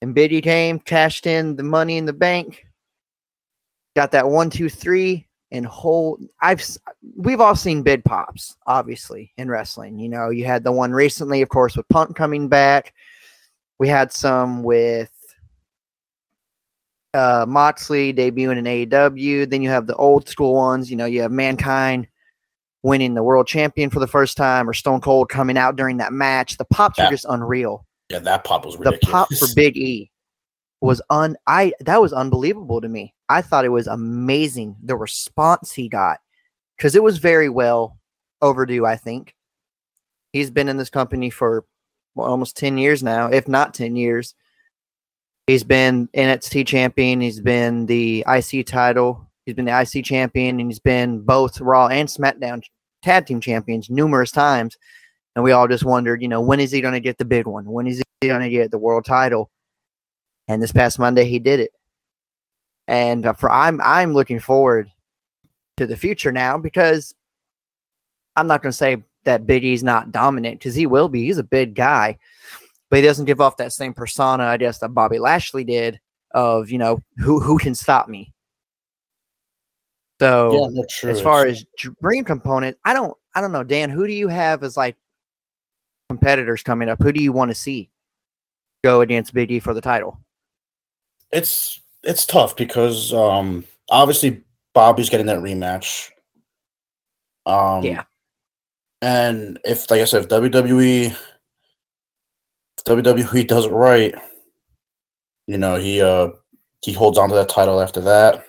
And 0.02 0.14
Biddy 0.14 0.40
came, 0.40 0.78
cashed 0.80 1.26
in 1.26 1.56
the 1.56 1.62
money 1.62 1.96
in 1.96 2.04
the 2.04 2.12
bank, 2.12 2.66
got 3.96 4.10
that 4.10 4.28
one, 4.28 4.50
two, 4.50 4.68
three, 4.68 5.26
and 5.50 5.64
whole. 5.64 6.18
I've 6.42 6.62
we've 7.16 7.40
all 7.40 7.56
seen 7.56 7.82
bid 7.82 8.04
pops, 8.04 8.56
obviously, 8.66 9.32
in 9.38 9.48
wrestling. 9.48 9.98
You 9.98 10.08
know, 10.08 10.30
you 10.30 10.44
had 10.44 10.64
the 10.64 10.72
one 10.72 10.92
recently, 10.92 11.40
of 11.40 11.48
course, 11.48 11.76
with 11.76 11.88
Punk 11.88 12.16
coming 12.16 12.48
back. 12.48 12.92
We 13.78 13.88
had 13.88 14.12
some 14.12 14.62
with 14.62 15.10
uh, 17.14 17.46
Moxley 17.48 18.12
debuting 18.12 18.58
in 18.58 18.64
AEW. 18.64 19.48
Then 19.48 19.62
you 19.62 19.70
have 19.70 19.86
the 19.86 19.96
old 19.96 20.28
school 20.28 20.54
ones. 20.54 20.90
You 20.90 20.96
know, 20.96 21.06
you 21.06 21.22
have 21.22 21.32
Mankind 21.32 22.06
winning 22.82 23.14
the 23.14 23.22
world 23.22 23.46
champion 23.46 23.88
for 23.88 24.00
the 24.00 24.06
first 24.06 24.36
time, 24.36 24.68
or 24.68 24.74
Stone 24.74 25.00
Cold 25.00 25.28
coming 25.30 25.56
out 25.56 25.76
during 25.76 25.96
that 25.98 26.12
match. 26.12 26.58
The 26.58 26.66
pops 26.66 26.98
Yeah. 26.98 27.06
are 27.08 27.10
just 27.10 27.24
unreal. 27.28 27.86
Yeah, 28.10 28.18
that 28.18 28.44
pop 28.44 28.66
was 28.66 28.76
The 28.76 28.98
pop 29.02 29.32
for 29.32 29.46
Big 29.56 29.76
E 29.76 30.10
was 30.80 31.00
un 31.08 31.36
I 31.46 31.72
that 31.80 32.02
was 32.02 32.12
unbelievable 32.12 32.80
to 32.82 32.88
me. 32.88 33.14
I 33.30 33.40
thought 33.40 33.64
it 33.64 33.70
was 33.70 33.86
amazing 33.86 34.76
the 34.82 34.96
response 34.96 35.72
he 35.72 35.88
got 35.88 36.18
because 36.76 36.94
it 36.94 37.02
was 37.02 37.16
very 37.16 37.48
well 37.48 37.98
overdue. 38.42 38.84
I 38.84 38.96
think 38.96 39.34
he's 40.34 40.50
been 40.50 40.68
in 40.68 40.76
this 40.76 40.90
company 40.90 41.30
for 41.30 41.64
well, 42.14 42.26
almost 42.28 42.58
ten 42.58 42.76
years 42.76 43.02
now, 43.02 43.28
if 43.28 43.48
not 43.48 43.72
ten 43.72 43.96
years. 43.96 44.34
He's 45.46 45.64
been 45.64 46.08
NXT 46.14 46.66
champion. 46.66 47.20
He's 47.20 47.40
been 47.40 47.86
the 47.86 48.24
IC 48.26 48.66
title. 48.66 49.28
He's 49.44 49.54
been 49.54 49.66
the 49.66 49.78
IC 49.78 50.04
champion, 50.04 50.58
and 50.58 50.70
he's 50.70 50.78
been 50.78 51.20
both 51.20 51.60
Raw 51.60 51.88
and 51.88 52.08
SmackDown 52.08 52.62
tag 53.02 53.26
team 53.26 53.40
champions 53.40 53.90
numerous 53.90 54.30
times. 54.30 54.78
And 55.36 55.44
we 55.44 55.52
all 55.52 55.68
just 55.68 55.84
wondered, 55.84 56.22
you 56.22 56.28
know, 56.28 56.40
when 56.40 56.60
is 56.60 56.70
he 56.70 56.80
going 56.80 56.94
to 56.94 57.00
get 57.00 57.18
the 57.18 57.24
big 57.24 57.46
one? 57.46 57.66
When 57.66 57.86
is 57.86 58.02
he 58.20 58.28
going 58.28 58.40
to 58.40 58.48
get 58.48 58.70
the 58.70 58.78
world 58.78 59.04
title? 59.04 59.50
And 60.48 60.62
this 60.62 60.72
past 60.72 60.98
Monday, 60.98 61.24
he 61.24 61.38
did 61.38 61.60
it. 61.60 61.72
And 62.86 63.26
uh, 63.26 63.32
for 63.32 63.50
I'm 63.50 63.80
I'm 63.82 64.12
looking 64.12 64.40
forward 64.40 64.90
to 65.78 65.86
the 65.86 65.96
future 65.96 66.32
now 66.32 66.58
because 66.58 67.14
I'm 68.36 68.46
not 68.46 68.62
going 68.62 68.70
to 68.70 68.76
say 68.76 69.02
that 69.24 69.46
Big 69.46 69.64
E's 69.64 69.82
not 69.82 70.12
dominant 70.12 70.58
because 70.58 70.74
he 70.74 70.86
will 70.86 71.08
be. 71.08 71.24
He's 71.24 71.38
a 71.38 71.44
big 71.44 71.74
guy, 71.74 72.18
but 72.94 72.98
he 72.98 73.08
doesn't 73.08 73.24
give 73.24 73.40
off 73.40 73.56
that 73.56 73.72
same 73.72 73.92
persona, 73.92 74.44
I 74.44 74.56
guess, 74.56 74.78
that 74.78 74.90
Bobby 74.90 75.18
Lashley 75.18 75.64
did 75.64 75.98
of 76.30 76.70
you 76.70 76.78
know 76.78 77.00
who 77.16 77.40
who 77.40 77.58
can 77.58 77.74
stop 77.74 78.08
me. 78.08 78.32
So 80.20 80.70
yeah, 80.72 80.82
true. 80.88 81.10
as 81.10 81.20
far 81.20 81.44
as 81.44 81.64
dream 82.00 82.22
component, 82.22 82.78
I 82.84 82.94
don't 82.94 83.12
I 83.34 83.40
don't 83.40 83.50
know, 83.50 83.64
Dan. 83.64 83.90
Who 83.90 84.06
do 84.06 84.12
you 84.12 84.28
have 84.28 84.62
as 84.62 84.76
like 84.76 84.94
competitors 86.08 86.62
coming 86.62 86.88
up? 86.88 87.02
Who 87.02 87.10
do 87.10 87.20
you 87.20 87.32
want 87.32 87.50
to 87.50 87.56
see 87.56 87.90
go 88.84 89.00
against 89.00 89.34
Big 89.34 89.50
E 89.50 89.58
for 89.58 89.74
the 89.74 89.80
title? 89.80 90.20
it's 91.32 91.80
it's 92.04 92.24
tough 92.24 92.54
because 92.54 93.12
um 93.12 93.64
obviously 93.90 94.44
Bobby's 94.72 95.10
getting 95.10 95.26
that 95.26 95.38
rematch. 95.40 96.10
Um 97.44 97.82
Yeah. 97.82 98.04
And 99.02 99.58
if 99.64 99.90
like 99.90 100.00
I 100.00 100.04
said, 100.04 100.22
if 100.22 100.28
WWE 100.28 101.16
WWE 102.82 103.46
does 103.46 103.66
it 103.66 103.72
right, 103.72 104.14
you 105.46 105.58
know, 105.58 105.76
he 105.76 106.00
uh 106.00 106.28
he 106.82 106.92
holds 106.92 107.18
on 107.18 107.28
to 107.30 107.34
that 107.34 107.48
title 107.48 107.80
after 107.80 108.00
that. 108.02 108.44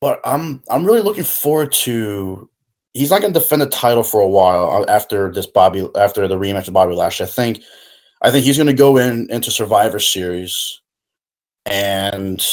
But 0.00 0.20
I'm 0.24 0.62
I'm 0.68 0.84
really 0.84 1.02
looking 1.02 1.24
forward 1.24 1.72
to 1.72 2.48
he's 2.94 3.10
not 3.10 3.20
gonna 3.20 3.32
defend 3.32 3.62
the 3.62 3.68
title 3.68 4.02
for 4.02 4.20
a 4.20 4.28
while 4.28 4.70
uh, 4.70 4.84
after 4.92 5.32
this 5.32 5.46
Bobby 5.46 5.88
after 5.96 6.26
the 6.26 6.36
rematch 6.36 6.68
of 6.68 6.74
Bobby 6.74 6.94
Lashley. 6.94 7.26
I 7.26 7.28
think 7.28 7.62
I 8.22 8.30
think 8.30 8.44
he's 8.44 8.58
gonna 8.58 8.74
go 8.74 8.96
in 8.96 9.30
into 9.30 9.50
Survivor 9.50 9.98
Series 9.98 10.80
and 11.66 12.44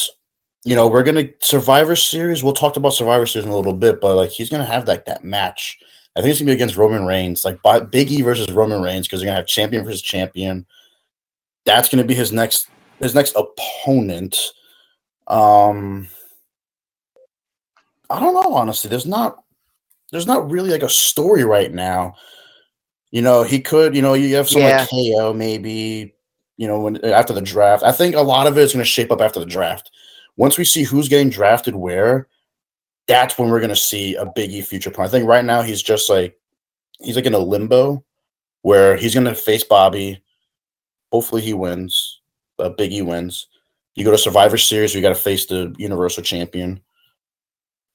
you 0.66 0.76
know, 0.76 0.88
we're 0.88 1.04
gonna 1.04 1.30
Survivor 1.40 1.96
Series. 1.96 2.44
We'll 2.44 2.54
talk 2.54 2.76
about 2.78 2.94
Survivor 2.94 3.26
Series 3.26 3.46
in 3.46 3.52
a 3.52 3.56
little 3.56 3.74
bit, 3.74 4.02
but 4.02 4.16
like 4.16 4.30
he's 4.30 4.50
gonna 4.50 4.66
have 4.66 4.88
like 4.88 5.06
that 5.06 5.24
match. 5.24 5.80
I 6.16 6.22
think 6.22 6.32
it's 6.32 6.40
gonna 6.40 6.50
be 6.50 6.56
against 6.56 6.76
Roman 6.76 7.06
Reigns, 7.06 7.46
like 7.46 7.62
Bi- 7.62 7.80
Big 7.82 8.12
E 8.12 8.22
versus 8.22 8.52
Roman 8.52 8.82
Reigns, 8.82 9.08
because 9.08 9.20
they're 9.20 9.28
gonna 9.28 9.38
have 9.38 9.48
champion 9.48 9.84
versus 9.86 10.02
champion. 10.02 10.66
That's 11.66 11.90
gonna 11.90 12.04
be 12.04 12.16
his 12.16 12.32
next 12.32 12.68
his 13.00 13.16
next 13.16 13.36
opponent. 13.36 14.38
Um, 15.28 16.08
I 18.10 18.20
don't 18.20 18.34
know. 18.34 18.54
Honestly, 18.54 18.90
there's 18.90 19.06
not 19.06 19.44
there's 20.12 20.28
not 20.28 20.50
really 20.50 20.72
like 20.72 20.84
a 20.84 20.90
story 20.90 21.44
right 21.44 21.72
now. 21.72 22.16
You 23.12 23.22
know, 23.22 23.44
he 23.44 23.60
could, 23.62 23.96
you 23.96 24.02
know, 24.02 24.14
you 24.14 24.36
have 24.36 24.50
some 24.50 24.62
Yeah. 24.62 24.80
like 24.80 24.90
KO 24.90 25.34
maybe, 25.34 26.14
you 26.58 26.68
know, 26.68 26.80
when 26.80 27.04
after 27.06 27.34
the 27.34 27.42
draft. 27.42 27.84
I 27.84 27.92
think 27.92 28.16
a 28.16 28.22
lot 28.22 28.48
of 28.48 28.58
it's 28.58 28.74
going 28.74 28.84
to 28.84 28.90
shape 28.90 29.12
up 29.12 29.22
after 29.22 29.40
the 29.40 29.46
draft. 29.46 29.90
Once 30.38 30.58
we 30.58 30.64
see 30.66 30.84
who's 30.84 31.10
getting 31.10 31.30
drafted 31.30 31.76
where, 31.76 32.28
that's 33.10 33.40
when 33.40 33.50
we're 33.50 33.60
going 33.60 33.70
to 33.70 33.76
see 33.76 34.16
a 34.16 34.26
Biggie 34.26 34.64
future 34.64 34.92
point. 34.92 35.10
I 35.10 35.12
think 35.12 35.28
right 35.28 35.44
now 35.44 35.64
he's 35.64 35.82
just 35.82 36.12
like 36.12 36.40
he's 37.02 37.16
like 37.16 37.26
in 37.26 37.34
a 37.34 37.40
limbo 37.40 38.06
where 38.62 38.96
he's 38.96 39.16
going 39.16 39.26
to 39.26 39.34
face 39.34 39.64
Bobby. 39.64 40.24
Hopefully 41.12 41.42
he 41.42 41.54
wins. 41.54 42.22
Uh, 42.60 42.70
Biggie 42.70 43.04
wins. 43.04 43.48
You 43.96 44.06
go 44.06 44.12
to 44.12 44.18
Survivor 44.18 44.60
Series, 44.60 44.94
you 44.94 45.02
got 45.02 45.10
to 45.10 45.16
face 45.16 45.48
the 45.48 45.74
Universal 45.80 46.24
Champion, 46.24 46.82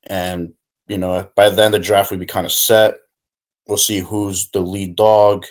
and 0.08 0.52
you 0.88 0.98
know 0.98 1.30
by 1.36 1.48
then 1.48 1.70
the 1.70 1.78
draft 1.78 2.10
will 2.10 2.18
be 2.18 2.26
kind 2.26 2.44
of 2.44 2.52
set. 2.52 2.96
We'll 3.68 3.78
see 3.78 4.00
who's 4.00 4.50
the 4.50 4.60
lead 4.60 4.96
dog. 4.96 5.46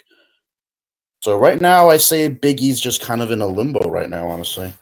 So 1.22 1.38
right 1.38 1.60
now, 1.60 1.90
I 1.90 1.98
say 1.98 2.28
Big 2.28 2.62
E's 2.62 2.82
just 2.82 3.02
kind 3.02 3.22
of 3.22 3.32
in 3.32 3.42
a 3.42 3.48
limbo 3.48 3.90
right 3.90 4.10
now. 4.10 4.28
Honestly, 4.28 4.74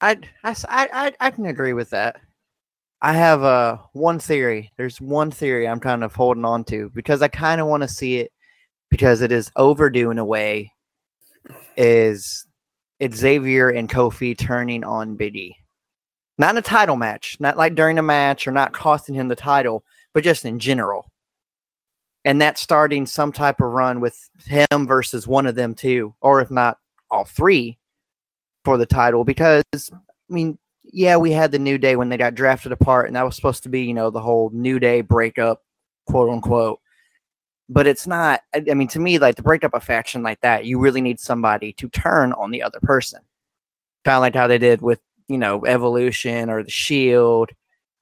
I 0.00 0.18
I 0.42 0.56
I 0.64 1.12
I 1.20 1.30
can 1.30 1.46
agree 1.46 1.74
with 1.74 1.90
that. 1.90 2.20
I 3.04 3.12
have 3.12 3.42
uh, 3.42 3.76
one 3.92 4.18
theory. 4.18 4.72
There's 4.78 4.98
one 4.98 5.30
theory 5.30 5.68
I'm 5.68 5.78
kind 5.78 6.02
of 6.02 6.14
holding 6.14 6.46
on 6.46 6.64
to 6.64 6.90
because 6.94 7.20
I 7.20 7.28
kind 7.28 7.60
of 7.60 7.66
want 7.66 7.82
to 7.82 7.88
see 7.88 8.16
it 8.16 8.32
because 8.90 9.20
it 9.20 9.30
is 9.30 9.52
overdue 9.56 10.10
in 10.10 10.18
a 10.18 10.24
way. 10.24 10.72
Is 11.76 12.46
Xavier 13.06 13.68
and 13.68 13.90
Kofi 13.90 14.38
turning 14.38 14.84
on 14.84 15.18
Biggie? 15.18 15.52
Not 16.38 16.54
in 16.54 16.56
a 16.56 16.62
title 16.62 16.96
match, 16.96 17.36
not 17.40 17.58
like 17.58 17.74
during 17.74 17.98
a 17.98 18.02
match 18.02 18.48
or 18.48 18.52
not 18.52 18.72
costing 18.72 19.14
him 19.14 19.28
the 19.28 19.36
title, 19.36 19.84
but 20.14 20.24
just 20.24 20.46
in 20.46 20.58
general. 20.58 21.12
And 22.24 22.40
that's 22.40 22.62
starting 22.62 23.04
some 23.04 23.32
type 23.32 23.60
of 23.60 23.70
run 23.70 24.00
with 24.00 24.18
him 24.46 24.86
versus 24.86 25.28
one 25.28 25.46
of 25.46 25.56
them 25.56 25.74
two, 25.74 26.14
or 26.22 26.40
if 26.40 26.50
not 26.50 26.78
all 27.10 27.26
three, 27.26 27.76
for 28.64 28.78
the 28.78 28.86
title 28.86 29.24
because 29.24 29.62
I 29.74 30.32
mean, 30.32 30.58
yeah, 30.92 31.16
we 31.16 31.32
had 31.32 31.50
the 31.50 31.58
New 31.58 31.78
Day 31.78 31.96
when 31.96 32.08
they 32.08 32.16
got 32.16 32.34
drafted 32.34 32.72
apart, 32.72 33.06
and 33.06 33.16
that 33.16 33.24
was 33.24 33.36
supposed 33.36 33.62
to 33.64 33.68
be, 33.68 33.82
you 33.82 33.94
know, 33.94 34.10
the 34.10 34.20
whole 34.20 34.50
New 34.50 34.78
Day 34.78 35.00
breakup, 35.00 35.62
quote 36.06 36.30
unquote. 36.30 36.80
But 37.68 37.86
it's 37.86 38.06
not. 38.06 38.42
I, 38.54 38.62
I 38.70 38.74
mean, 38.74 38.88
to 38.88 39.00
me, 39.00 39.18
like 39.18 39.36
to 39.36 39.42
break 39.42 39.64
up 39.64 39.74
a 39.74 39.80
faction 39.80 40.22
like 40.22 40.40
that, 40.42 40.66
you 40.66 40.78
really 40.78 41.00
need 41.00 41.18
somebody 41.18 41.72
to 41.74 41.88
turn 41.88 42.32
on 42.34 42.50
the 42.50 42.62
other 42.62 42.80
person, 42.82 43.20
kind 44.04 44.16
of 44.16 44.20
like 44.20 44.34
how 44.34 44.46
they 44.46 44.58
did 44.58 44.82
with, 44.82 45.00
you 45.28 45.38
know, 45.38 45.64
Evolution 45.64 46.50
or 46.50 46.62
the 46.62 46.70
Shield. 46.70 47.50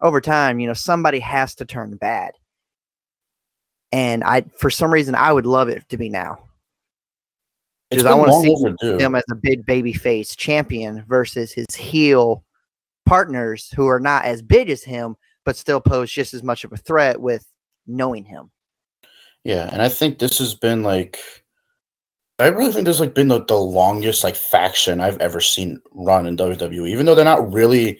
Over 0.00 0.20
time, 0.20 0.58
you 0.58 0.66
know, 0.66 0.74
somebody 0.74 1.20
has 1.20 1.54
to 1.56 1.64
turn 1.64 1.96
bad, 1.96 2.32
and 3.92 4.24
I, 4.24 4.42
for 4.58 4.68
some 4.68 4.92
reason, 4.92 5.14
I 5.14 5.32
would 5.32 5.46
love 5.46 5.68
it 5.68 5.88
to 5.90 5.96
be 5.96 6.08
now 6.08 6.40
Because 7.88 8.06
I 8.06 8.14
wanna 8.14 8.32
see 8.42 8.52
overdue. 8.52 8.98
him 8.98 9.14
as 9.14 9.22
a 9.30 9.36
big 9.36 9.64
baby 9.64 9.92
face 9.92 10.34
champion 10.34 11.04
versus 11.06 11.52
his 11.52 11.72
heel 11.76 12.42
partners 13.12 13.68
who 13.76 13.88
are 13.88 14.00
not 14.00 14.24
as 14.24 14.40
big 14.40 14.70
as 14.70 14.82
him 14.82 15.14
but 15.44 15.54
still 15.54 15.82
pose 15.82 16.10
just 16.10 16.32
as 16.32 16.42
much 16.42 16.64
of 16.64 16.72
a 16.72 16.78
threat 16.78 17.20
with 17.20 17.46
knowing 17.86 18.24
him. 18.24 18.50
Yeah, 19.44 19.68
and 19.70 19.82
I 19.82 19.90
think 19.90 20.18
this 20.18 20.38
has 20.38 20.54
been 20.54 20.82
like 20.82 21.18
I 22.38 22.46
really 22.46 22.72
think 22.72 22.86
this 22.86 23.00
like 23.00 23.14
been 23.14 23.28
the, 23.28 23.44
the 23.44 23.58
longest 23.58 24.24
like 24.24 24.34
faction 24.34 24.98
I've 24.98 25.18
ever 25.18 25.42
seen 25.42 25.78
run 25.92 26.26
in 26.26 26.38
WWE. 26.38 26.88
Even 26.88 27.04
though 27.04 27.14
they're 27.14 27.22
not 27.22 27.52
really 27.52 27.98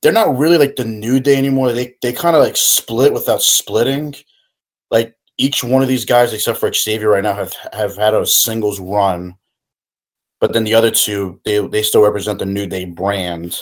they're 0.00 0.12
not 0.12 0.38
really 0.38 0.56
like 0.56 0.76
the 0.76 0.86
new 0.86 1.20
day 1.20 1.36
anymore. 1.36 1.70
They 1.72 1.94
they 2.00 2.14
kind 2.14 2.34
of 2.34 2.42
like 2.42 2.56
split 2.56 3.12
without 3.12 3.42
splitting. 3.42 4.14
Like 4.90 5.14
each 5.36 5.62
one 5.62 5.82
of 5.82 5.88
these 5.88 6.06
guys, 6.06 6.32
except 6.32 6.58
for 6.58 6.72
Xavier 6.72 7.10
right 7.10 7.22
now, 7.22 7.34
have 7.34 7.52
have 7.74 7.96
had 7.96 8.14
a 8.14 8.24
singles 8.24 8.80
run. 8.80 9.34
But 10.40 10.54
then 10.54 10.64
the 10.64 10.74
other 10.74 10.90
two, 10.90 11.38
they 11.44 11.58
they 11.68 11.82
still 11.82 12.02
represent 12.02 12.38
the 12.38 12.46
New 12.46 12.66
Day 12.66 12.86
brand. 12.86 13.58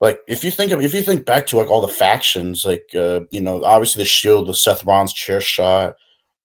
Like 0.00 0.20
if 0.28 0.44
you 0.44 0.50
think 0.50 0.70
of 0.70 0.80
if 0.80 0.94
you 0.94 1.02
think 1.02 1.26
back 1.26 1.46
to 1.48 1.56
like 1.56 1.68
all 1.68 1.80
the 1.80 1.88
factions, 1.88 2.64
like 2.64 2.84
uh, 2.94 3.20
you 3.30 3.40
know, 3.40 3.64
obviously 3.64 4.02
the 4.02 4.08
Shield, 4.08 4.46
the 4.46 4.54
Seth 4.54 4.84
Rollins 4.84 5.12
chair 5.12 5.40
shot, 5.40 5.96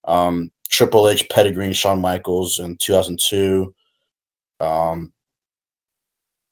um, 0.05 0.51
Triple 0.69 1.07
H, 1.07 1.27
Pedigree, 1.29 1.65
and 1.65 1.75
Shawn 1.75 2.01
Michaels 2.01 2.59
in 2.59 2.77
2002. 2.77 3.73
Um, 4.59 5.13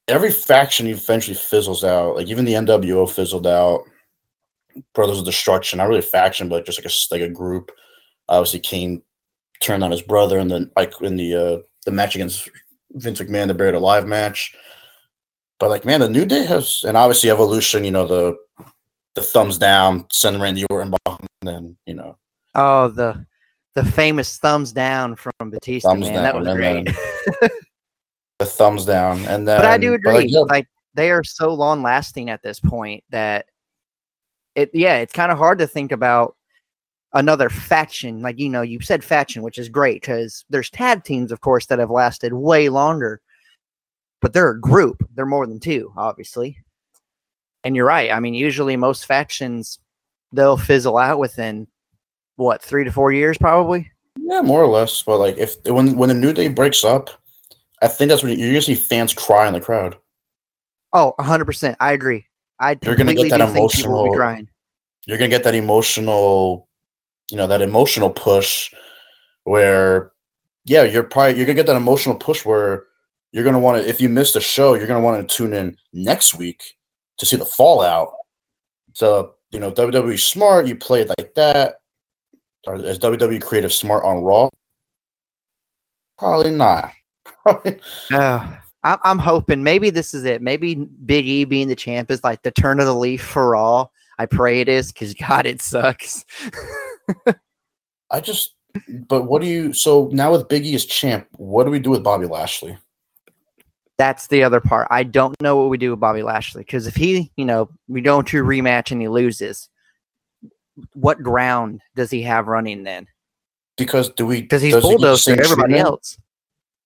every 0.07 0.31
faction 0.31 0.85
eventually 0.87 1.35
fizzles 1.35 1.83
out. 1.83 2.17
Like 2.17 2.27
even 2.27 2.45
the 2.45 2.53
NWO 2.53 3.09
fizzled 3.09 3.47
out. 3.47 3.83
Brothers 4.93 5.19
of 5.19 5.25
Destruction, 5.25 5.77
not 5.77 5.87
really 5.89 5.99
a 5.99 6.03
faction, 6.03 6.47
but 6.47 6.65
just 6.65 6.79
like 6.79 6.85
a 6.85 7.13
like 7.13 7.29
a 7.29 7.33
group. 7.33 7.71
Obviously, 8.29 8.59
Kane 8.59 9.01
turned 9.59 9.83
on 9.83 9.91
his 9.91 10.01
brother 10.01 10.37
and 10.37 10.49
then 10.51 10.71
like 10.77 10.93
in 11.01 11.15
the 11.17 11.35
uh, 11.35 11.57
the 11.85 11.91
match 11.91 12.15
against 12.15 12.47
Vince 12.91 13.19
McMahon, 13.19 13.47
the 13.47 13.53
Buried 13.53 13.75
Alive 13.75 14.07
match. 14.07 14.55
But 15.61 15.69
like, 15.69 15.85
man, 15.85 15.99
the 15.99 16.09
New 16.09 16.25
Day 16.25 16.43
has, 16.47 16.83
and 16.87 16.97
obviously 16.97 17.29
Evolution. 17.29 17.83
You 17.83 17.91
know 17.91 18.07
the 18.07 18.35
the 19.13 19.21
thumbs 19.21 19.59
down, 19.59 20.07
send 20.11 20.41
Randy 20.41 20.65
Orton 20.71 20.91
behind, 21.05 21.27
and 21.41 21.47
then 21.47 21.77
you 21.85 21.93
know 21.93 22.17
Oh, 22.55 22.87
the 22.87 23.23
the 23.75 23.85
famous 23.85 24.39
thumbs 24.39 24.71
down 24.71 25.15
from 25.15 25.51
Batista, 25.51 25.89
Thumbs 25.89 26.09
man. 26.09 26.23
that 26.23 26.35
was 26.35 26.47
great. 26.47 26.85
then 26.85 26.95
the 28.39 28.45
thumbs 28.47 28.85
down, 28.85 29.19
and 29.25 29.47
then 29.47 29.59
but 29.59 29.65
I 29.65 29.77
do 29.77 29.91
like, 29.91 29.99
agree. 29.99 30.25
yeah, 30.29 30.39
like 30.39 30.67
they 30.95 31.11
are 31.11 31.23
so 31.23 31.53
long 31.53 31.83
lasting 31.83 32.31
at 32.31 32.41
this 32.41 32.59
point 32.59 33.03
that 33.11 33.45
it 34.55 34.71
yeah, 34.73 34.97
it's 34.97 35.13
kind 35.13 35.31
of 35.31 35.37
hard 35.37 35.59
to 35.59 35.67
think 35.67 35.91
about 35.91 36.35
another 37.13 37.49
faction. 37.51 38.23
Like 38.23 38.39
you 38.39 38.49
know, 38.49 38.63
you 38.63 38.81
said 38.81 39.03
faction, 39.03 39.43
which 39.43 39.59
is 39.59 39.69
great 39.69 40.01
because 40.01 40.43
there's 40.49 40.71
tag 40.71 41.03
teams, 41.03 41.31
of 41.31 41.41
course, 41.41 41.67
that 41.67 41.77
have 41.77 41.91
lasted 41.91 42.33
way 42.33 42.67
longer. 42.69 43.21
But 44.21 44.33
they're 44.33 44.51
a 44.51 44.59
group. 44.59 45.03
They're 45.15 45.25
more 45.25 45.47
than 45.47 45.59
two, 45.59 45.91
obviously. 45.97 46.57
And 47.63 47.75
you're 47.75 47.85
right. 47.85 48.11
I 48.11 48.19
mean, 48.19 48.33
usually 48.33 48.75
most 48.77 49.05
factions 49.05 49.79
they'll 50.31 50.57
fizzle 50.57 50.97
out 50.97 51.19
within 51.19 51.67
what 52.35 52.61
three 52.61 52.83
to 52.83 52.91
four 52.91 53.11
years, 53.11 53.37
probably. 53.37 53.91
Yeah, 54.17 54.41
more 54.41 54.61
or 54.61 54.67
less. 54.67 55.03
But 55.03 55.19
like, 55.19 55.37
if 55.37 55.55
when 55.65 55.97
when 55.97 56.09
the 56.09 56.15
New 56.15 56.33
Day 56.33 56.47
breaks 56.47 56.83
up, 56.83 57.09
I 57.81 57.87
think 57.87 58.09
that's 58.09 58.23
when 58.23 58.37
you're 58.37 58.49
gonna 58.49 58.61
see 58.61 58.75
fans 58.75 59.13
cry 59.13 59.47
in 59.47 59.53
the 59.53 59.61
crowd. 59.61 59.97
Oh, 60.93 61.13
100%. 61.19 61.75
I 61.79 61.93
agree. 61.93 62.25
I 62.59 62.77
You're 62.83 62.95
gonna 62.95 63.13
get 63.15 63.29
that 63.29 63.37
do 63.37 63.47
think 63.53 63.71
people 63.71 63.91
will 63.91 64.03
be 64.03 64.07
emotional- 64.09 64.47
You're 65.07 65.17
gonna 65.17 65.29
get 65.29 65.43
that 65.45 65.55
emotional, 65.55 66.67
you 67.29 67.37
know, 67.37 67.47
that 67.47 67.61
emotional 67.61 68.09
push 68.09 68.71
where, 69.45 70.11
yeah, 70.65 70.83
you're 70.83 71.03
probably 71.03 71.37
you're 71.37 71.45
gonna 71.45 71.55
get 71.55 71.65
that 71.67 71.75
emotional 71.75 72.15
push 72.15 72.45
where 72.45 72.85
you're 73.31 73.43
gonna 73.43 73.59
want 73.59 73.81
to. 73.81 73.87
If 73.87 74.01
you 74.01 74.09
missed 74.09 74.35
a 74.35 74.41
show, 74.41 74.73
you're 74.75 74.87
gonna 74.87 75.01
want 75.01 75.27
to 75.27 75.35
tune 75.35 75.53
in 75.53 75.77
next 75.93 76.35
week 76.35 76.63
to 77.17 77.25
see 77.25 77.37
the 77.37 77.45
fallout. 77.45 78.13
So 78.93 79.35
you 79.51 79.59
know, 79.59 79.71
WWE 79.71 80.19
smart. 80.19 80.67
You 80.67 80.75
play 80.75 81.01
it 81.01 81.09
like 81.17 81.33
that. 81.35 81.75
Or 82.67 82.75
is 82.75 82.99
WWE 82.99 83.41
creative 83.41 83.73
smart 83.73 84.03
on 84.03 84.23
Raw? 84.23 84.49
Probably 86.17 86.51
not. 86.51 86.91
Probably 87.43 87.79
Uh, 88.11 88.55
I'm, 88.83 88.97
I'm 89.03 89.19
hoping 89.19 89.63
maybe 89.63 89.89
this 89.89 90.13
is 90.13 90.25
it. 90.25 90.41
Maybe 90.41 90.75
Big 90.75 91.27
E 91.27 91.43
being 91.43 91.67
the 91.67 91.75
champ 91.75 92.11
is 92.11 92.23
like 92.23 92.43
the 92.43 92.51
turn 92.51 92.79
of 92.79 92.85
the 92.85 92.95
leaf 92.95 93.23
for 93.23 93.55
all. 93.55 93.91
I 94.19 94.25
pray 94.27 94.61
it 94.61 94.69
is 94.69 94.91
because 94.91 95.13
God, 95.15 95.45
it 95.45 95.61
sucks. 95.61 96.23
I 98.11 98.19
just, 98.21 98.53
but 99.07 99.23
what 99.23 99.41
do 99.41 99.47
you? 99.47 99.73
So 99.73 100.09
now 100.11 100.31
with 100.31 100.47
Biggie 100.47 100.75
as 100.75 100.85
champ, 100.85 101.27
what 101.31 101.63
do 101.63 101.71
we 101.71 101.79
do 101.79 101.89
with 101.89 102.03
Bobby 102.03 102.27
Lashley? 102.27 102.77
That's 104.01 104.25
the 104.29 104.43
other 104.43 104.59
part. 104.59 104.87
I 104.89 105.03
don't 105.03 105.39
know 105.43 105.57
what 105.57 105.69
we 105.69 105.77
do 105.77 105.91
with 105.91 105.99
Bobby 105.99 106.23
Lashley 106.23 106.63
because 106.63 106.87
if 106.87 106.95
he, 106.95 107.31
you 107.37 107.45
know, 107.45 107.69
we 107.87 108.01
go 108.01 108.17
into 108.17 108.39
a 108.39 108.41
rematch 108.43 108.91
and 108.91 108.99
he 108.99 109.07
loses, 109.07 109.69
what 110.93 111.21
ground 111.21 111.81
does 111.95 112.09
he 112.09 112.23
have 112.23 112.47
running 112.47 112.81
then? 112.81 113.05
Because 113.77 114.09
do 114.09 114.25
we? 114.25 114.41
Because 114.41 114.63
he's 114.63 114.73
he 114.73 114.81
bulldozed 114.81 115.25
to 115.25 115.33
everybody 115.33 115.73
treatment? 115.73 115.85
else. 115.85 116.17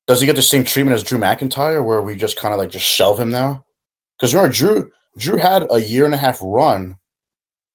Does 0.07 0.19
he 0.19 0.25
get 0.25 0.36
the 0.36 0.41
same 0.41 0.65
treatment 0.65 0.93
as 0.93 1.05
Drew 1.05 1.17
McIntyre, 1.17 1.86
where 1.86 2.01
we 2.01 2.17
just 2.17 2.36
kind 2.36 2.53
of 2.53 2.60
like 2.60 2.69
just 2.69 2.86
shelve 2.86 3.17
him 3.17 3.31
now? 3.31 3.63
Because 4.19 4.34
remember, 4.34 4.53
Drew 4.53 4.91
Drew 5.17 5.38
had 5.38 5.65
a 5.72 5.79
year 5.79 6.03
and 6.03 6.13
a 6.13 6.17
half 6.17 6.39
run 6.41 6.98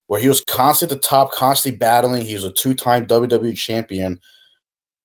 where 0.09 0.21
he 0.21 0.29
was 0.29 0.43
constantly 0.43 0.97
at 0.97 1.01
the 1.01 1.09
top, 1.09 1.33
constantly 1.33 1.79
battling. 1.79 2.27
He 2.27 2.35
was 2.35 2.45
a 2.45 2.53
two 2.53 2.75
time 2.75 3.07
WWE 3.07 3.57
champion, 3.57 4.21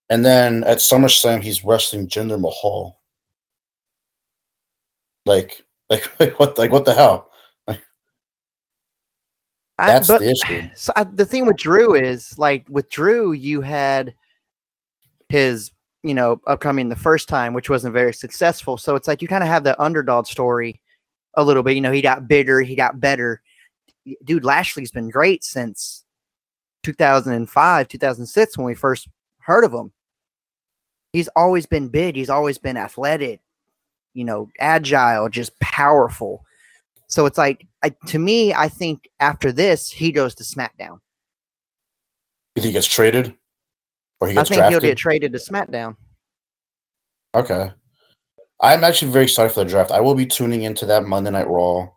and 0.09 0.25
then 0.25 0.65
at 0.65 0.79
SummerSlam, 0.79 1.41
he's 1.41 1.63
wrestling 1.63 2.09
Jinder 2.09 2.37
Mahal. 2.37 2.99
Like, 5.25 5.63
like, 5.89 6.19
like 6.19 6.39
what, 6.39 6.57
like 6.57 6.71
what 6.71 6.85
the 6.85 6.93
hell? 6.93 7.29
I- 9.77 9.87
That's 9.87 10.07
but- 10.07 10.19
the 10.21 10.31
issue. 10.31 10.69
So 10.75 10.93
I, 10.95 11.03
the 11.03 11.25
thing 11.25 11.45
with 11.45 11.57
Drew 11.57 11.95
is 11.95 12.37
like 12.37 12.65
with 12.69 12.89
Drew, 12.89 13.31
you 13.33 13.61
had 13.61 14.13
his 15.29 15.71
you 16.03 16.13
know 16.13 16.39
upcoming 16.47 16.89
the 16.89 16.95
first 16.95 17.27
time, 17.27 17.53
which 17.53 17.69
wasn't 17.69 17.93
very 17.93 18.13
successful. 18.13 18.77
So 18.77 18.95
it's 18.95 19.07
like 19.07 19.21
you 19.21 19.27
kind 19.27 19.43
of 19.43 19.49
have 19.49 19.63
the 19.63 19.79
underdog 19.81 20.27
story 20.27 20.81
a 21.35 21.43
little 21.43 21.63
bit. 21.63 21.75
You 21.75 21.81
know, 21.81 21.91
he 21.91 22.01
got 22.01 22.27
bigger, 22.27 22.61
he 22.61 22.75
got 22.75 22.99
better. 22.99 23.41
Dude, 24.23 24.45
Lashley's 24.45 24.91
been 24.91 25.09
great 25.09 25.43
since 25.43 26.03
2005, 26.83 27.87
2006 27.87 28.57
when 28.57 28.65
we 28.65 28.75
first 28.75 29.07
heard 29.39 29.63
of 29.63 29.73
him. 29.73 29.91
He's 31.11 31.27
always 31.35 31.65
been 31.65 31.87
big. 31.87 32.15
He's 32.15 32.29
always 32.29 32.57
been 32.59 32.77
athletic, 32.77 33.41
you 34.15 34.25
know, 34.25 34.49
agile, 34.59 35.29
just 35.29 35.57
powerful. 35.59 36.43
So 37.07 37.27
it's 37.27 37.37
like, 37.37 37.67
I, 37.83 37.93
to 38.07 38.17
me, 38.17 38.53
I 38.53 38.67
think 38.67 39.07
after 39.19 39.51
this, 39.51 39.91
he 39.91 40.11
goes 40.11 40.33
to 40.35 40.43
SmackDown. 40.43 40.99
You 42.55 42.61
think 42.61 42.67
he 42.67 42.71
gets 42.71 42.87
traded, 42.87 43.35
or 44.19 44.27
he 44.27 44.33
gets 44.33 44.33
drafted? 44.33 44.39
I 44.39 44.43
think 44.43 44.57
drafted? 44.57 44.71
he'll 44.71 44.91
get 44.91 44.97
traded 44.97 45.33
to 45.33 45.37
SmackDown. 45.37 45.95
Okay. 47.35 47.71
I'm 48.61 48.83
actually 48.83 49.11
very 49.11 49.25
excited 49.25 49.51
for 49.51 49.63
the 49.63 49.69
draft. 49.69 49.91
I 49.91 49.99
will 49.99 50.15
be 50.15 50.25
tuning 50.25 50.63
into 50.63 50.85
that 50.85 51.03
Monday 51.03 51.29
Night 51.29 51.47
Raw. 51.47 51.89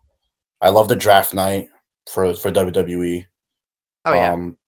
I 0.61 0.71
love 0.71 0.89
the 0.89 0.97
draft 0.97 1.33
night 1.33 1.69
for 2.13 2.35
for 2.35 2.51
WWE. 2.51 3.25
Oh 4.05 4.13
yeah, 4.13 4.33
Um, 4.33 4.59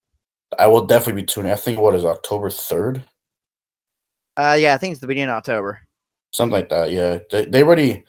I 0.59 0.69
will 0.69 0.87
definitely 0.87 1.23
be 1.23 1.26
tuning. 1.26 1.50
I 1.50 1.57
think 1.57 1.80
what 1.80 1.97
is 1.97 2.04
October 2.04 2.49
third, 2.49 3.02
uh, 4.37 4.57
yeah. 4.59 4.75
I 4.75 4.78
think 4.78 4.92
it's 4.92 5.00
the 5.00 5.09
beginning 5.09 5.30
of 5.30 5.37
October. 5.37 5.80
Something 6.31 6.53
like 6.53 6.69
that. 6.71 6.91
Yeah, 6.91 7.19
they 7.31 7.45
they 7.47 7.63
already 7.63 8.05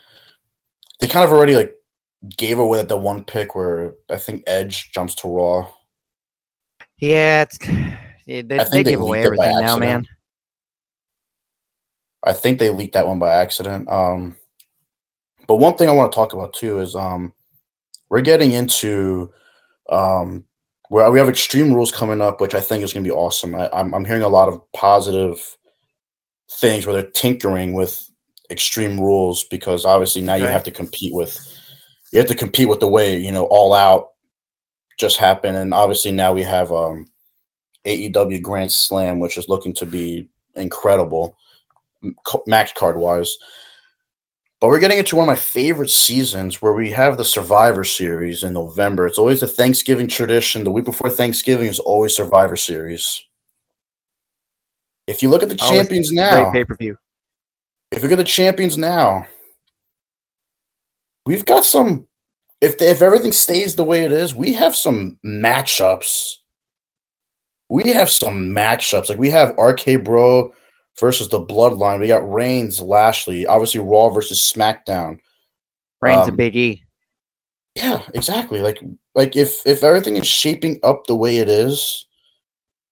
they 0.99 1.07
kind 1.07 1.25
of 1.25 1.31
already 1.31 1.55
like 1.55 1.75
gave 2.37 2.59
away 2.59 2.77
that 2.77 2.89
the 2.89 2.97
one 2.97 3.23
pick 3.23 3.55
where 3.55 3.95
I 4.09 4.17
think 4.17 4.43
Edge 4.47 4.91
jumps 4.91 5.15
to 5.15 5.27
Raw. 5.27 5.67
Yeah, 6.99 7.41
it's 7.41 7.57
they, 7.57 8.41
they 8.41 8.63
they 8.71 8.83
give 8.83 9.01
away 9.01 9.23
leaked 9.23 9.33
it 9.33 9.37
by 9.37 9.47
everything 9.47 9.65
now, 9.65 9.77
man. 9.77 10.07
I 12.23 12.33
think 12.33 12.59
they 12.59 12.69
leaked 12.69 12.93
that 12.93 13.07
one 13.07 13.17
by 13.17 13.33
accident. 13.33 13.89
Um, 13.89 14.37
but 15.47 15.55
one 15.55 15.75
thing 15.75 15.89
I 15.89 15.93
want 15.93 16.11
to 16.11 16.15
talk 16.15 16.33
about 16.33 16.53
too 16.53 16.79
is 16.79 16.95
um, 16.95 17.33
we're 18.09 18.21
getting 18.21 18.51
into 18.51 19.33
um, 19.89 20.45
where 20.89 21.09
we 21.09 21.17
have 21.17 21.29
extreme 21.29 21.73
rules 21.73 21.91
coming 21.91 22.21
up, 22.21 22.39
which 22.39 22.53
I 22.53 22.61
think 22.61 22.83
is 22.83 22.93
going 22.93 23.03
to 23.03 23.07
be 23.07 23.15
awesome. 23.15 23.55
I, 23.55 23.69
I'm 23.73 23.93
I'm 23.95 24.05
hearing 24.05 24.21
a 24.21 24.29
lot 24.29 24.49
of 24.49 24.61
positive 24.73 25.57
things 26.51 26.85
where 26.85 26.93
they're 26.93 27.11
tinkering 27.11 27.73
with 27.73 28.10
extreme 28.51 28.99
rules 28.99 29.45
because 29.45 29.85
obviously 29.85 30.21
now 30.21 30.35
you 30.35 30.45
have 30.45 30.63
to 30.63 30.71
compete 30.71 31.13
with 31.13 31.39
you 32.11 32.19
have 32.19 32.27
to 32.27 32.35
compete 32.35 32.67
with 32.67 32.81
the 32.81 32.87
way 32.87 33.17
you 33.17 33.31
know 33.31 33.45
all 33.45 33.73
out 33.73 34.11
just 35.01 35.17
happened, 35.17 35.57
and 35.57 35.73
obviously 35.73 36.11
now 36.11 36.31
we 36.31 36.43
have 36.43 36.71
um, 36.71 37.07
AEW 37.85 38.41
Grand 38.41 38.71
Slam, 38.71 39.19
which 39.19 39.37
is 39.37 39.49
looking 39.49 39.73
to 39.73 39.85
be 39.85 40.29
incredible 40.55 41.35
match 42.45 42.75
card 42.75 42.97
wise. 42.97 43.35
But 44.59 44.67
we're 44.67 44.79
getting 44.79 44.99
into 44.99 45.15
one 45.15 45.27
of 45.27 45.35
my 45.35 45.41
favorite 45.41 45.89
seasons 45.89 46.61
where 46.61 46.73
we 46.73 46.91
have 46.91 47.17
the 47.17 47.25
Survivor 47.25 47.83
Series 47.83 48.43
in 48.43 48.53
November. 48.53 49.07
It's 49.07 49.17
always 49.17 49.41
a 49.41 49.47
Thanksgiving 49.47 50.07
tradition. 50.07 50.63
The 50.63 50.71
week 50.71 50.85
before 50.85 51.09
Thanksgiving 51.09 51.67
is 51.67 51.79
always 51.79 52.15
Survivor 52.15 52.55
Series. 52.55 53.23
If 55.07 55.23
you 55.23 55.29
look 55.29 55.41
at 55.41 55.49
the 55.49 55.55
champions 55.55 56.11
now, 56.11 56.51
pay 56.51 56.63
per 56.63 56.75
view. 56.75 56.95
If 58.01 58.09
look 58.09 58.19
at 58.19 58.23
the 58.23 58.23
champions 58.23 58.79
now, 58.79 59.27
we've 61.25 61.45
got 61.45 61.65
some. 61.65 62.07
If 62.59 62.81
if 62.81 63.01
everything 63.01 63.31
stays 63.31 63.75
the 63.75 63.83
way 63.83 64.03
it 64.03 64.11
is, 64.11 64.33
we 64.33 64.53
have 64.53 64.75
some 64.75 65.19
matchups. 65.23 66.33
We 67.69 67.91
have 67.93 68.09
some 68.09 68.49
matchups. 68.49 69.09
Like 69.09 69.19
we 69.19 69.29
have 69.29 69.55
RK 69.57 70.03
Bro 70.03 70.51
versus 70.99 71.29
the 71.29 71.39
Bloodline. 71.45 71.99
We 71.99 72.07
got 72.07 72.29
Reigns, 72.31 72.81
Lashley. 72.81 73.45
Obviously, 73.45 73.81
Raw 73.81 74.09
versus 74.09 74.39
SmackDown. 74.39 75.19
Reigns 76.01 76.23
um, 76.23 76.29
and 76.29 76.37
Big 76.37 76.55
E. 76.55 76.83
Yeah, 77.75 78.01
exactly. 78.15 78.61
Like 78.61 78.79
like 79.13 79.35
if 79.35 79.61
if 79.67 79.83
everything 79.83 80.17
is 80.17 80.27
shaping 80.27 80.79
up 80.81 81.05
the 81.05 81.15
way 81.15 81.37
it 81.37 81.49
is, 81.49 82.07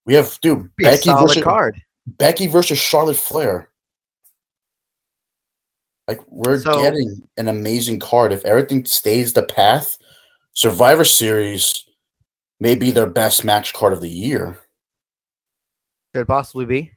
we 0.05 0.13
have 0.13 0.39
dude 0.41 0.69
Be 0.75 0.83
Becky 0.83 1.09
versus 1.11 1.43
card. 1.43 1.81
Becky 2.05 2.45
versus 2.45 2.77
Charlotte 2.77 3.17
Flair. 3.17 3.68
Like 6.09 6.21
we're 6.27 6.59
So- 6.59 6.81
getting 6.81 7.21
an 7.37 7.47
amazing 7.47 7.99
card. 7.99 8.33
If 8.33 8.43
everything 8.43 8.83
stays 8.85 9.33
the 9.33 9.43
path, 9.43 9.95
Survivor 10.53 11.05
Series 11.05 11.85
may 12.59 12.73
be 12.73 12.89
their 12.89 13.05
best 13.05 13.45
match 13.45 13.73
card 13.73 13.93
of 13.93 14.01
the 14.01 14.09
year. 14.09 14.57
Could 16.15 16.27
possibly 16.27 16.65
be. 16.65 16.91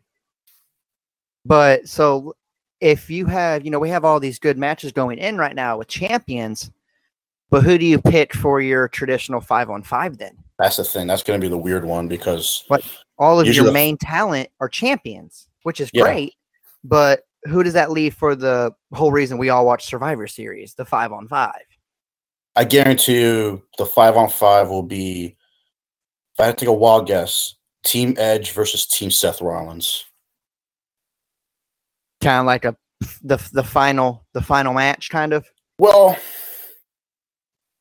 But 1.45 1.87
so 1.89 2.35
if 2.81 3.11
you 3.11 3.27
have, 3.27 3.67
you 3.67 3.71
know, 3.71 3.79
we 3.79 3.91
have 3.91 4.03
all 4.07 4.19
these 4.19 4.39
good 4.39 4.57
matches 4.57 4.93
going 4.93 5.19
in 5.19 5.37
right 5.37 5.55
now 5.55 5.77
with 5.77 5.89
champions, 5.89 6.71
but 7.51 7.63
who 7.63 7.77
do 7.77 7.85
you 7.85 8.01
pick 8.01 8.33
for 8.33 8.63
your 8.63 8.89
traditional 8.89 9.43
five 9.43 9.69
on 9.69 9.83
five 9.83 10.17
then? 10.17 10.39
That's 10.59 10.77
the 10.77 10.85
thing. 10.85 11.07
That's 11.07 11.23
going 11.23 11.39
to 11.39 11.45
be 11.45 11.51
the 11.51 11.59
weird 11.59 11.85
one 11.85 12.09
because 12.09 12.65
All 13.19 13.39
of 13.39 13.47
your 13.47 13.67
the- 13.67 13.73
main 13.73 13.99
talent 13.99 14.49
are 14.59 14.71
champions, 14.71 15.49
which 15.65 15.83
is 15.83 15.91
Yeah. 15.93 16.05
great. 16.05 16.35
But 16.83 17.27
who 17.45 17.63
does 17.63 17.75
that 17.75 17.91
leave 17.91 18.15
for 18.15 18.35
the 18.35 18.73
whole 18.93 19.13
reason 19.13 19.39
we 19.39 19.51
all 19.51 19.67
watch 19.67 19.87
Survivor 19.87 20.27
Series, 20.27 20.75
the 20.75 20.85
five 20.85 21.13
on 21.13 21.29
five? 21.29 21.63
I 22.55 22.65
guarantee 22.65 23.21
you 23.21 23.63
the 23.79 23.87
five 23.87 24.17
on 24.17 24.29
five 24.29 24.69
will 24.69 24.83
be. 24.83 25.37
If 26.35 26.41
I 26.41 26.47
had 26.47 26.59
to 26.59 26.65
take 26.65 26.69
a 26.69 26.73
wild 26.73 27.07
guess, 27.07 27.55
Team 27.85 28.15
Edge 28.19 28.53
versus 28.53 28.87
Team 28.87 29.11
Seth 29.11 29.43
Rollins. 29.43 30.05
Kind 32.23 32.41
of 32.41 32.47
like 32.47 32.65
a 32.65 32.77
the 33.23 33.39
the 33.53 33.65
final 33.65 34.25
the 34.33 34.43
final 34.43 34.73
match, 34.73 35.11
kind 35.11 35.33
of. 35.33 35.47
Well, 35.79 36.17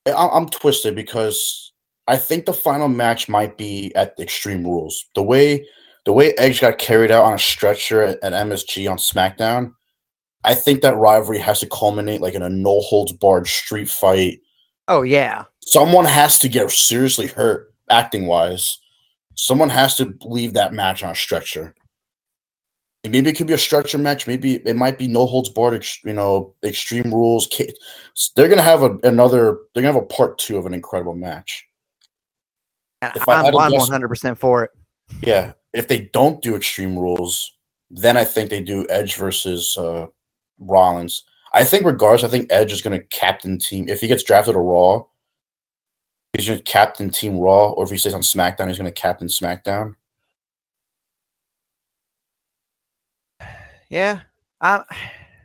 I'm 0.06 0.50
twisted 0.50 0.96
because 0.96 1.74
I 2.08 2.18
think 2.18 2.46
the 2.46 2.54
final 2.54 2.88
match 2.88 3.30
might 3.30 3.58
be 3.58 3.94
at 3.96 4.16
Extreme 4.20 4.64
Rules. 4.64 5.06
The 5.16 5.24
way 5.24 5.68
the 6.06 6.14
way 6.14 6.34
Edge 6.38 6.62
got 6.62 6.78
carried 6.78 7.12
out 7.12 7.24
on 7.26 7.34
a 7.34 7.40
stretcher 7.40 8.02
at, 8.02 8.20
at 8.24 8.34
MSG 8.34 8.90
on 8.90 8.98
SmackDown, 8.98 9.74
I 10.44 10.56
think 10.56 10.82
that 10.82 10.96
rivalry 10.98 11.38
has 11.40 11.60
to 11.60 11.68
culminate 11.68 12.22
like 12.22 12.34
in 12.34 12.42
a 12.42 12.50
no 12.50 12.80
holds 12.82 13.12
barred 13.12 13.48
street 13.48 13.90
fight. 13.90 14.40
Oh 14.88 15.04
yeah, 15.04 15.44
Someone 15.64 16.06
has 16.06 16.40
to 16.40 16.50
get 16.50 16.72
seriously 16.72 17.28
hurt 17.28 17.74
acting 17.90 18.26
wise. 18.26 18.80
Someone 19.36 19.70
has 19.70 19.96
to 19.98 20.14
leave 20.24 20.54
that 20.54 20.74
match 20.74 21.04
on 21.04 21.12
a 21.12 21.16
stretcher. 21.16 21.74
And 23.04 23.12
maybe 23.14 23.30
it 23.30 23.34
could 23.38 23.48
be 23.48 23.54
a 23.54 23.58
stretcher 23.58 23.98
match. 23.98 24.28
Maybe 24.28 24.56
it 24.56 24.76
might 24.76 24.98
be 24.98 25.08
no 25.08 25.26
holds 25.26 25.50
barred. 25.50 25.76
ex- 25.76 26.04
You 26.04 26.14
know, 26.14 26.54
extreme 26.64 27.12
rules. 27.14 27.48
They're 28.36 28.48
gonna 28.50 28.62
have 28.62 28.84
a, 28.84 28.98
another. 29.04 29.60
They're 29.74 29.82
gonna 29.84 29.94
have 29.94 30.04
a 30.04 30.06
part 30.06 30.38
two 30.40 30.58
of 30.58 30.66
an 30.66 30.74
incredible 30.74 31.16
match. 31.16 31.66
If 33.02 33.28
I 33.28 33.36
I'm 33.36 33.46
had 33.46 33.52
to 33.52 33.58
I'm 33.60 33.72
guess- 33.72 33.80
100 33.82 34.08
percent 34.08 34.40
for 34.40 34.64
it. 34.64 34.72
Yeah. 35.22 35.54
If 35.74 35.88
they 35.88 36.10
don't 36.14 36.42
do 36.42 36.56
extreme 36.56 36.98
rules, 36.98 37.54
then 37.90 38.18
I 38.18 38.26
think 38.26 38.50
they 38.50 38.62
do 38.62 38.86
Edge 38.90 39.16
versus 39.16 39.78
uh, 39.78 40.08
Rollins. 40.60 41.24
I 41.54 41.64
think 41.66 41.86
regardless, 41.86 42.24
I 42.24 42.30
think 42.30 42.52
Edge 42.52 42.72
is 42.72 42.82
gonna 42.82 43.02
captain 43.02 43.60
team. 43.60 43.90
If 43.90 44.00
he 44.00 44.08
gets 44.08 44.24
drafted 44.24 44.54
to 44.54 44.60
Raw, 44.60 45.04
he's 46.34 46.48
gonna 46.48 46.62
captain 46.62 47.10
Team 47.10 47.38
Raw, 47.38 47.72
or 47.72 47.84
if 47.84 47.90
he 47.90 47.98
stays 47.98 48.14
on 48.14 48.22
SmackDown, 48.22 48.70
he's 48.70 48.78
gonna 48.78 48.92
captain 48.92 49.28
SmackDown. 49.28 49.96
Yeah, 53.90 54.22
I 54.62 54.84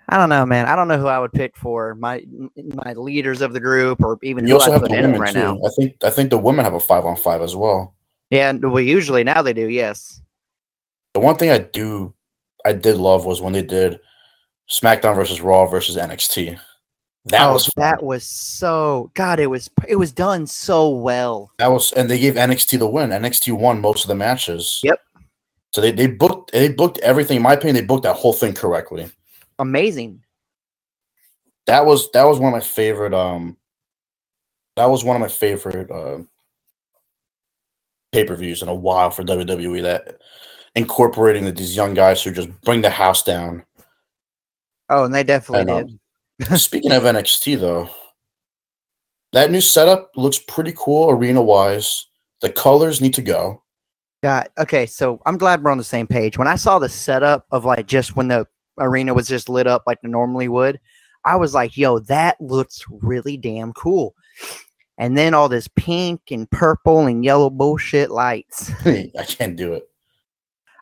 I 0.09 0.16
don't 0.16 0.29
know, 0.29 0.46
man. 0.46 0.66
I 0.66 0.76
don't 0.76 0.87
know 0.87 0.98
who 0.98 1.09
I 1.09 1.18
would 1.18 1.33
pick 1.33 1.57
for 1.57 1.96
my 1.96 2.24
my 2.85 2.92
leaders 2.92 3.40
of 3.40 3.52
the 3.52 3.59
group, 3.59 4.00
or 4.05 4.18
even 4.22 4.46
You 4.46 4.55
who 4.55 4.61
also 4.61 4.70
I 4.70 4.72
have 4.74 4.83
put 4.83 4.90
the 4.92 5.00
women 5.00 5.20
right 5.20 5.33
too. 5.33 5.40
now. 5.40 5.59
I 5.66 5.70
think 5.76 6.05
I 6.05 6.11
think 6.11 6.31
the 6.31 6.38
women 6.38 6.64
have 6.64 6.74
a 6.74 6.81
five 6.81 7.05
on 7.05 7.16
five 7.16 7.42
as 7.42 7.57
well. 7.57 7.95
Yeah, 8.30 8.50
and 8.50 8.72
well, 8.72 8.80
usually 8.80 9.24
now 9.24 9.42
they 9.42 9.52
do. 9.52 9.68
Yes. 9.68 10.20
The 11.14 11.20
one 11.20 11.36
thing 11.36 11.50
I 11.50 11.58
do 11.58 12.12
I 12.64 12.72
did 12.72 12.96
love 12.96 13.24
was 13.24 13.40
when 13.40 13.52
they 13.52 13.62
did 13.62 14.00
SmackDown 14.68 15.14
versus 15.14 15.40
Raw 15.40 15.66
versus 15.66 15.96
NXT. 15.96 16.58
That 17.26 17.48
oh, 17.48 17.54
was 17.54 17.66
fun. 17.66 17.82
that 17.82 18.02
was 18.02 18.24
so 18.24 19.10
God. 19.14 19.40
It 19.40 19.48
was 19.48 19.68
it 19.88 19.96
was 19.96 20.12
done 20.12 20.46
so 20.46 20.88
well. 20.90 21.50
that 21.58 21.70
was 21.70 21.92
and 21.92 22.08
they 22.08 22.18
gave 22.18 22.34
NXT 22.34 22.78
the 22.78 22.86
win. 22.86 23.10
NXT 23.10 23.58
won 23.58 23.80
most 23.80 24.04
of 24.04 24.08
the 24.08 24.14
matches. 24.14 24.80
Yep. 24.84 25.00
So 25.72 25.80
they, 25.80 25.90
they 25.90 26.06
booked 26.06 26.52
they 26.52 26.68
booked 26.68 26.98
everything. 26.98 27.36
In 27.36 27.42
my 27.42 27.54
opinion, 27.54 27.74
they 27.74 27.84
booked 27.84 28.04
that 28.04 28.16
whole 28.16 28.32
thing 28.32 28.54
correctly. 28.54 29.10
Amazing. 29.58 30.22
That 31.66 31.84
was 31.84 32.10
that 32.12 32.24
was 32.24 32.38
one 32.38 32.52
of 32.52 32.56
my 32.56 32.64
favorite 32.64 33.14
um 33.14 33.56
that 34.76 34.86
was 34.86 35.02
one 35.02 35.16
of 35.16 35.20
my 35.20 35.28
favorite 35.28 35.90
uh, 35.90 36.18
pay-per-views 38.16 38.62
in 38.62 38.68
a 38.68 38.74
while 38.74 39.11
for 39.11 39.22
WWE 39.22 39.83
that 39.83 40.16
incorporating 40.74 41.44
that 41.44 41.57
these 41.57 41.76
young 41.76 41.92
guys 41.92 42.22
who 42.22 42.31
just 42.31 42.48
bring 42.62 42.81
the 42.81 42.88
house 42.88 43.22
down. 43.22 43.62
Oh, 44.88 45.05
and 45.05 45.14
they 45.14 45.22
definitely 45.22 45.61
And, 45.61 45.70
um, 45.70 46.00
did. 46.38 46.61
Speaking 46.61 46.92
of 46.92 47.02
NXT 47.02 47.61
though, 47.61 47.90
that 49.33 49.50
new 49.50 49.61
setup 49.61 50.12
looks 50.16 50.38
pretty 50.38 50.72
cool 50.76 51.11
arena 51.11 51.42
wise. 51.42 52.07
The 52.40 52.50
colors 52.50 53.02
need 53.02 53.12
to 53.14 53.22
go. 53.22 53.62
God. 54.22 54.48
Okay, 54.57 54.87
so 54.87 55.20
I'm 55.26 55.37
glad 55.37 55.62
we're 55.62 55.70
on 55.70 55.79
the 55.79 55.85
same 55.85 56.07
page. 56.07 56.38
When 56.38 56.48
I 56.48 56.57
saw 56.57 56.79
the 56.79 56.88
setup 56.88 57.44
of 57.50 57.66
like 57.66 57.87
just 57.87 58.16
when 58.16 58.29
the 58.29 58.46
arena 58.79 59.12
was 59.12 59.29
just 59.29 59.50
lit 59.50 59.66
up 59.66 59.83
like 59.87 59.98
it 60.02 60.09
normally 60.09 60.48
would, 60.48 60.81
I 61.26 61.37
was 61.37 61.52
like, 61.52 61.76
"Yo, 61.76 61.98
that 62.00 62.40
looks 62.40 62.83
really 62.88 63.37
damn 63.37 63.74
cool." 63.74 64.14
And 64.98 65.16
then 65.16 65.35
all 65.35 65.48
this 65.48 65.68
pink 65.68 66.20
and 66.30 66.50
purple 66.50 67.06
and 67.06 67.24
yellow 67.24 67.50
bullshit 67.50 68.11
lights. 68.11 68.72
I 68.87 69.11
can't 69.26 69.56
do 69.56 69.74
it. 69.74 69.88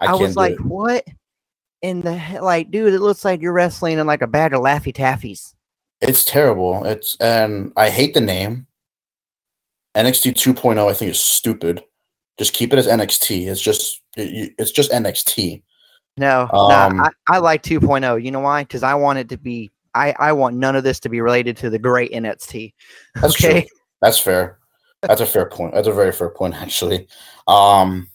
I, 0.01 0.07
I, 0.07 0.15
was 0.15 0.37
like, 0.37 0.55
it. 0.55 0.65
what 0.65 1.05
in 1.83 2.01
the 2.01 2.17
he- 2.19 2.41
like, 2.41 2.71
dude? 2.71 2.95
It 2.95 3.01
looks 3.01 3.25
like 3.25 3.41
you're 3.41 3.53
wrestling 3.53 3.99
in 3.99 4.07
like 4.07 4.23
a 4.23 4.27
bag 4.27 4.53
of 4.55 4.61
Laffy 4.61 4.95
Taffies. 4.95 5.55
It's 6.01 6.25
terrible. 6.25 6.85
It's 6.85 7.17
and 7.21 7.73
I 7.77 7.91
hate 7.91 8.15
the 8.15 8.21
name. 8.21 8.67
NXT 9.95 10.33
2.0 10.33 10.91
I 10.91 10.95
think 10.95 11.11
is 11.13 11.21
stupid. 11.21 11.83
Just 12.39 12.53
keep 12.53 12.73
it 12.73 12.79
as 12.79 12.89
NXT. 12.89 13.47
It's 13.47 13.61
just 13.61 14.01
it, 14.17 14.53
it's 14.59 14.73
just 14.73 14.91
NXT. 14.91 15.63
No, 16.17 16.49
Um, 16.53 16.97
no, 16.97 17.05
I, 17.05 17.11
I 17.29 17.39
like 17.39 17.63
2.0. 17.63 18.23
You 18.23 18.31
know 18.31 18.41
why? 18.41 18.63
Because 18.63 18.83
I 18.83 18.95
want 18.95 19.19
it 19.19 19.29
to 19.31 19.37
be. 19.37 19.71
I 19.95 20.15
I 20.19 20.33
want 20.33 20.57
none 20.57 20.75
of 20.77 20.85
this 20.85 20.99
to 21.01 21.09
be 21.09 21.21
related 21.21 21.57
to 21.59 21.71
the 21.71 21.79
great 21.79 22.13
NXT. 22.13 22.73
Okay. 23.23 23.63
true. 23.63 23.63
That's 24.05 24.19
fair. 24.19 24.59
That's 25.01 25.23
a 25.23 25.27
fair 25.27 25.47
point. 25.47 25.75
That's 25.75 25.89
a 25.89 25.93
very 25.93 26.13
fair 26.13 26.29
point 26.29 26.55
actually. 26.61 27.09
Um 27.47 28.09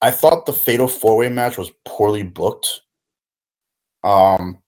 I 0.00 0.10
thought 0.10 0.46
the 0.46 0.52
Fatal 0.52 0.88
Four 0.88 1.18
Way 1.18 1.28
match 1.28 1.58
was 1.58 1.70
poorly 1.84 2.22
booked. 2.22 2.80
Um 4.02 4.58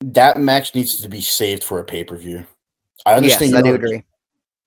that 0.00 0.38
match 0.38 0.74
needs 0.74 0.98
to 1.00 1.08
be 1.08 1.20
saved 1.20 1.62
for 1.62 1.78
a 1.78 1.84
pay 1.84 2.04
per 2.04 2.16
view. 2.16 2.46
I 3.04 3.14
understand. 3.14 3.52
Yes, 3.52 3.60
you 3.60 3.64
I 3.64 3.72
have 3.72 3.82
agree. 3.82 4.02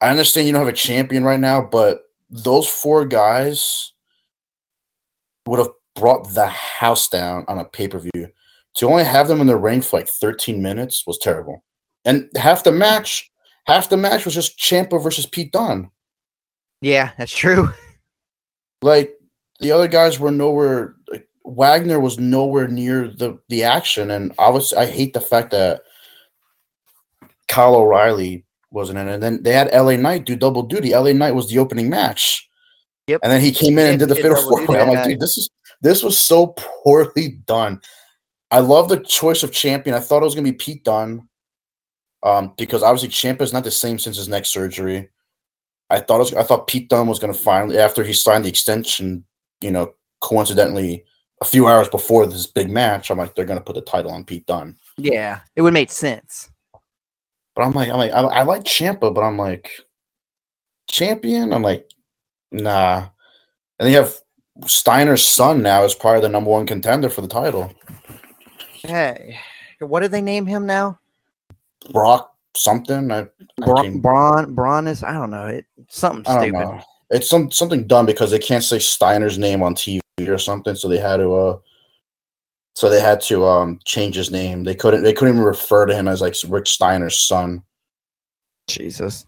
I 0.02 0.10
understand 0.10 0.46
you 0.46 0.54
don't 0.54 0.64
have 0.64 0.74
a 0.74 0.78
champion 0.78 1.24
right 1.24 1.40
now, 1.40 1.62
but 1.62 2.04
those 2.30 2.68
four 2.68 3.06
guys 3.06 3.94
would 5.48 5.60
have 5.60 5.70
brought 5.96 6.34
the 6.34 6.48
house 6.48 7.10
down 7.10 7.46
on 7.48 7.58
a 7.58 7.66
pay 7.66 7.88
per 7.88 8.00
view. 8.00 8.30
To 8.78 8.88
only 8.88 9.06
have 9.06 9.28
them 9.28 9.42
in 9.42 9.48
the 9.48 9.58
ring 9.58 9.82
for 9.82 9.98
like 9.98 10.10
13 10.10 10.62
minutes 10.62 11.08
was 11.08 11.18
terrible. 11.18 11.64
And 12.04 12.30
half 12.36 12.64
the 12.64 12.74
match, 12.74 13.32
half 13.66 13.90
the 13.90 13.98
match 13.98 14.26
was 14.26 14.34
just 14.34 14.58
Ciampa 14.58 15.02
versus 15.02 15.26
Pete 15.26 15.52
Dunne. 15.52 15.90
Yeah, 16.82 17.12
that's 17.18 17.36
true. 17.36 17.70
Like 18.82 19.16
the 19.62 19.72
other 19.72 19.88
guys 19.88 20.20
were 20.20 20.30
nowhere. 20.30 20.96
Like, 21.12 21.28
Wagner 21.44 22.00
was 22.00 22.20
nowhere 22.20 22.68
near 22.68 23.08
the 23.08 23.40
the 23.50 23.64
action, 23.64 24.12
and 24.12 24.32
I 24.38 24.50
was 24.50 24.74
I 24.74 24.86
hate 24.86 25.14
the 25.14 25.22
fact 25.22 25.50
that 25.52 25.82
Kyle 27.48 27.76
O'Reilly 27.76 28.46
wasn't 28.70 29.00
in 29.00 29.08
it. 29.08 29.14
And 29.16 29.24
then 29.24 29.44
they 29.44 29.54
had 29.54 29.74
LA 29.74 29.96
Knight 29.96 30.26
do 30.26 30.36
double 30.36 30.62
duty. 30.62 30.94
LA 30.94 31.14
Knight 31.14 31.34
was 31.34 31.50
the 31.50 31.58
opening 31.58 31.90
match. 31.90 32.48
Yep. 33.08 33.22
And 33.24 33.32
then 33.32 33.42
he 33.42 33.52
came 33.52 33.80
in 33.80 33.88
and 33.88 34.00
Did- 34.00 34.10
the 34.10 34.16
fatal 34.16 34.42
four 34.50 34.66
way. 34.66 34.80
I'm 34.80 34.90
like, 34.90 35.06
dude, 35.06 35.20
this 35.20 35.38
is 35.38 35.50
this 35.82 36.04
was 36.04 36.18
so 36.18 36.48
poorly 36.58 37.40
done. 37.48 37.82
I 38.52 38.60
love 38.60 38.90
the 38.90 39.00
choice 39.00 39.42
of 39.42 39.52
champion. 39.52 39.96
I 39.96 40.00
thought 40.00 40.22
it 40.22 40.26
was 40.26 40.36
gonna 40.36 40.52
be 40.52 40.58
Pete 40.58 40.84
Dunne. 40.84 41.28
Um, 42.26 42.54
because 42.58 42.82
obviously 42.82 43.10
Ciampa 43.10 43.44
is 43.44 43.54
not 43.54 43.64
the 43.64 43.72
same 43.72 44.00
since 44.00 44.18
his 44.18 44.28
neck 44.28 44.46
surgery. 44.46 45.10
I 45.92 46.00
thought 46.00 46.20
was, 46.20 46.34
I 46.34 46.44
thought 46.44 46.66
Pete 46.66 46.90
Dunne 46.90 47.08
was 47.08 47.20
gonna 47.20 47.36
finally 47.36 47.78
after 47.78 48.04
he 48.04 48.14
signed 48.14 48.44
the 48.44 48.50
extension, 48.50 49.24
you 49.62 49.70
know, 49.70 49.94
coincidentally 50.22 51.06
a 51.42 51.46
few 51.46 51.68
hours 51.68 51.88
before 51.88 52.26
this 52.26 52.48
big 52.48 52.70
match, 52.70 53.12
I'm 53.12 53.20
like, 53.20 53.36
they're 53.36 53.46
gonna 53.46 53.62
put 53.62 53.76
the 53.76 53.82
title 53.82 54.12
on 54.12 54.26
Pete 54.26 54.48
Dunne. 54.48 54.76
Yeah, 54.98 55.42
it 55.56 55.62
would 55.62 55.74
make 55.74 55.92
sense. 55.92 56.50
But 57.56 57.64
I'm 57.64 57.74
like, 57.74 57.90
I'm 57.90 57.98
like, 57.98 58.12
I, 58.12 58.22
I 58.22 58.44
like 58.44 58.64
Ciampa, 58.64 59.14
but 59.14 59.22
I'm 59.22 59.38
like, 59.38 59.70
champion. 60.90 61.54
I'm 61.54 61.62
like, 61.62 61.90
nah. 62.52 63.08
And 63.80 63.88
they 63.88 63.92
have 63.94 64.16
Steiner's 64.66 65.24
son 65.24 65.62
now 65.62 65.84
as 65.84 65.94
part 65.94 66.18
of 66.18 66.24
the 66.24 66.30
number 66.30 66.50
one 66.50 66.66
contender 66.66 67.10
for 67.10 67.22
the 67.22 67.28
title. 67.28 67.72
Hey, 68.82 69.38
what 69.80 70.00
did 70.00 70.12
they 70.12 70.22
name 70.22 70.46
him 70.46 70.66
now? 70.66 71.00
Brock 71.92 72.34
something. 72.56 73.12
I, 73.12 73.20
I, 73.22 73.28
Bra- 73.66 73.82
can't- 73.84 74.02
Braun, 74.02 74.54
Braun 74.56 74.88
is 74.88 75.04
I 75.04 75.14
don't 75.14 75.32
know. 75.32 75.48
It 75.48 75.66
something 75.90 76.26
I 76.28 76.36
don't 76.36 76.44
stupid. 76.50 76.60
know. 76.60 76.82
It's 77.12 77.30
some 77.30 77.52
something 77.52 77.86
dumb 77.88 78.06
because 78.06 78.32
they 78.32 78.40
can't 78.40 78.64
say 78.64 78.80
Steiner's 78.80 79.38
name 79.38 79.62
on 79.62 79.76
TV 79.76 80.00
or 80.28 80.38
something, 80.38 80.76
so 80.76 80.88
they 80.88 80.98
had 80.98 81.18
to 81.18 81.34
uh 81.36 81.58
so 82.74 82.90
they 82.90 83.00
had 83.00 83.22
to 83.22 83.46
um 83.46 83.80
change 83.86 84.16
his 84.16 84.32
name. 84.32 84.64
They 84.64 84.76
couldn't 84.76 85.04
they 85.04 85.14
couldn't 85.14 85.36
even 85.36 85.46
refer 85.46 85.86
to 85.86 85.94
him 85.96 86.08
as 86.08 86.22
like 86.22 86.36
Rick 86.48 86.66
Steiner's 86.68 87.18
son. 87.20 87.62
Jesus. 88.68 89.28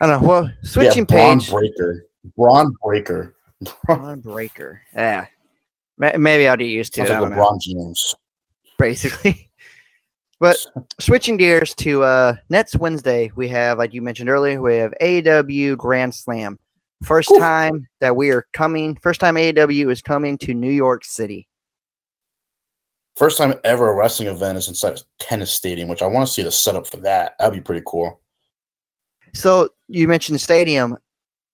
I 0.00 0.06
don't 0.06 0.22
know. 0.22 0.28
Well, 0.28 0.44
Yeah, 0.44 0.50
switching 0.62 1.04
Braun 1.04 1.40
page. 1.40 1.50
Breaker. 1.50 2.06
Bron 2.36 2.74
Breakker. 2.84 3.34
Bron 3.84 4.20
Breakker. 4.20 4.82
Yeah. 4.94 5.26
Maybe 5.98 6.48
I'll 6.48 6.56
get 6.56 6.64
used 6.66 6.94
to 6.94 7.00
Sounds 7.06 7.10
it. 7.10 7.14
I 7.14 7.18
like. 7.20 7.32
LeBron 7.32 7.60
James. 7.60 8.14
Basically. 8.78 9.48
But 10.42 10.66
switching 10.98 11.36
gears 11.36 11.72
to 11.76 12.02
uh 12.02 12.34
next 12.48 12.74
Wednesday, 12.74 13.30
we 13.36 13.46
have, 13.50 13.78
like 13.78 13.94
you 13.94 14.02
mentioned 14.02 14.28
earlier, 14.28 14.60
we 14.60 14.74
have 14.74 14.92
AEW 15.00 15.76
Grand 15.76 16.12
Slam. 16.12 16.58
First 17.04 17.32
time 17.38 17.86
that 18.00 18.16
we 18.16 18.30
are 18.30 18.44
coming, 18.52 18.96
first 18.96 19.20
time 19.20 19.36
AEW 19.36 19.92
is 19.92 20.02
coming 20.02 20.36
to 20.38 20.52
New 20.52 20.72
York 20.72 21.04
City. 21.04 21.46
First 23.14 23.38
time 23.38 23.54
ever 23.62 23.90
a 23.90 23.94
wrestling 23.94 24.30
event 24.30 24.58
is 24.58 24.66
inside 24.66 24.98
a 24.98 25.02
tennis 25.20 25.52
stadium, 25.52 25.88
which 25.88 26.02
I 26.02 26.08
want 26.08 26.26
to 26.26 26.32
see 26.32 26.42
the 26.42 26.50
setup 26.50 26.88
for 26.88 26.96
that. 26.96 27.36
That'd 27.38 27.54
be 27.54 27.60
pretty 27.60 27.84
cool. 27.86 28.20
So 29.34 29.68
you 29.86 30.08
mentioned 30.08 30.34
the 30.34 30.40
stadium. 30.40 30.98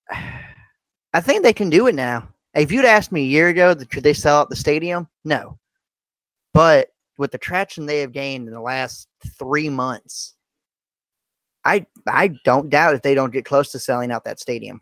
I 1.13 1.21
think 1.21 1.43
they 1.43 1.53
can 1.53 1.69
do 1.69 1.85
it 1.85 1.93
now. 1.93 2.27
If 2.55 2.71
you'd 2.71 2.85
asked 2.85 3.11
me 3.11 3.21
a 3.21 3.25
year 3.25 3.49
ago, 3.49 3.75
that 3.75 3.91
could 3.91 4.01
they 4.01 4.13
sell 4.13 4.39
out 4.39 4.49
the 4.49 4.55
stadium? 4.55 5.07
No. 5.23 5.59
But 6.55 6.89
with 7.19 7.31
the 7.31 7.37
traction 7.37 7.85
they 7.85 7.99
have 7.99 8.13
gained 8.13 8.47
in 8.47 8.53
the 8.53 8.61
last 8.61 9.07
three 9.37 9.69
months, 9.69 10.35
I 11.65 11.85
I 12.07 12.29
don't 12.45 12.69
doubt 12.69 12.95
if 12.95 13.01
they 13.01 13.13
don't 13.13 13.33
get 13.33 13.45
close 13.45 13.71
to 13.73 13.79
selling 13.79 14.09
out 14.11 14.23
that 14.23 14.39
stadium. 14.39 14.81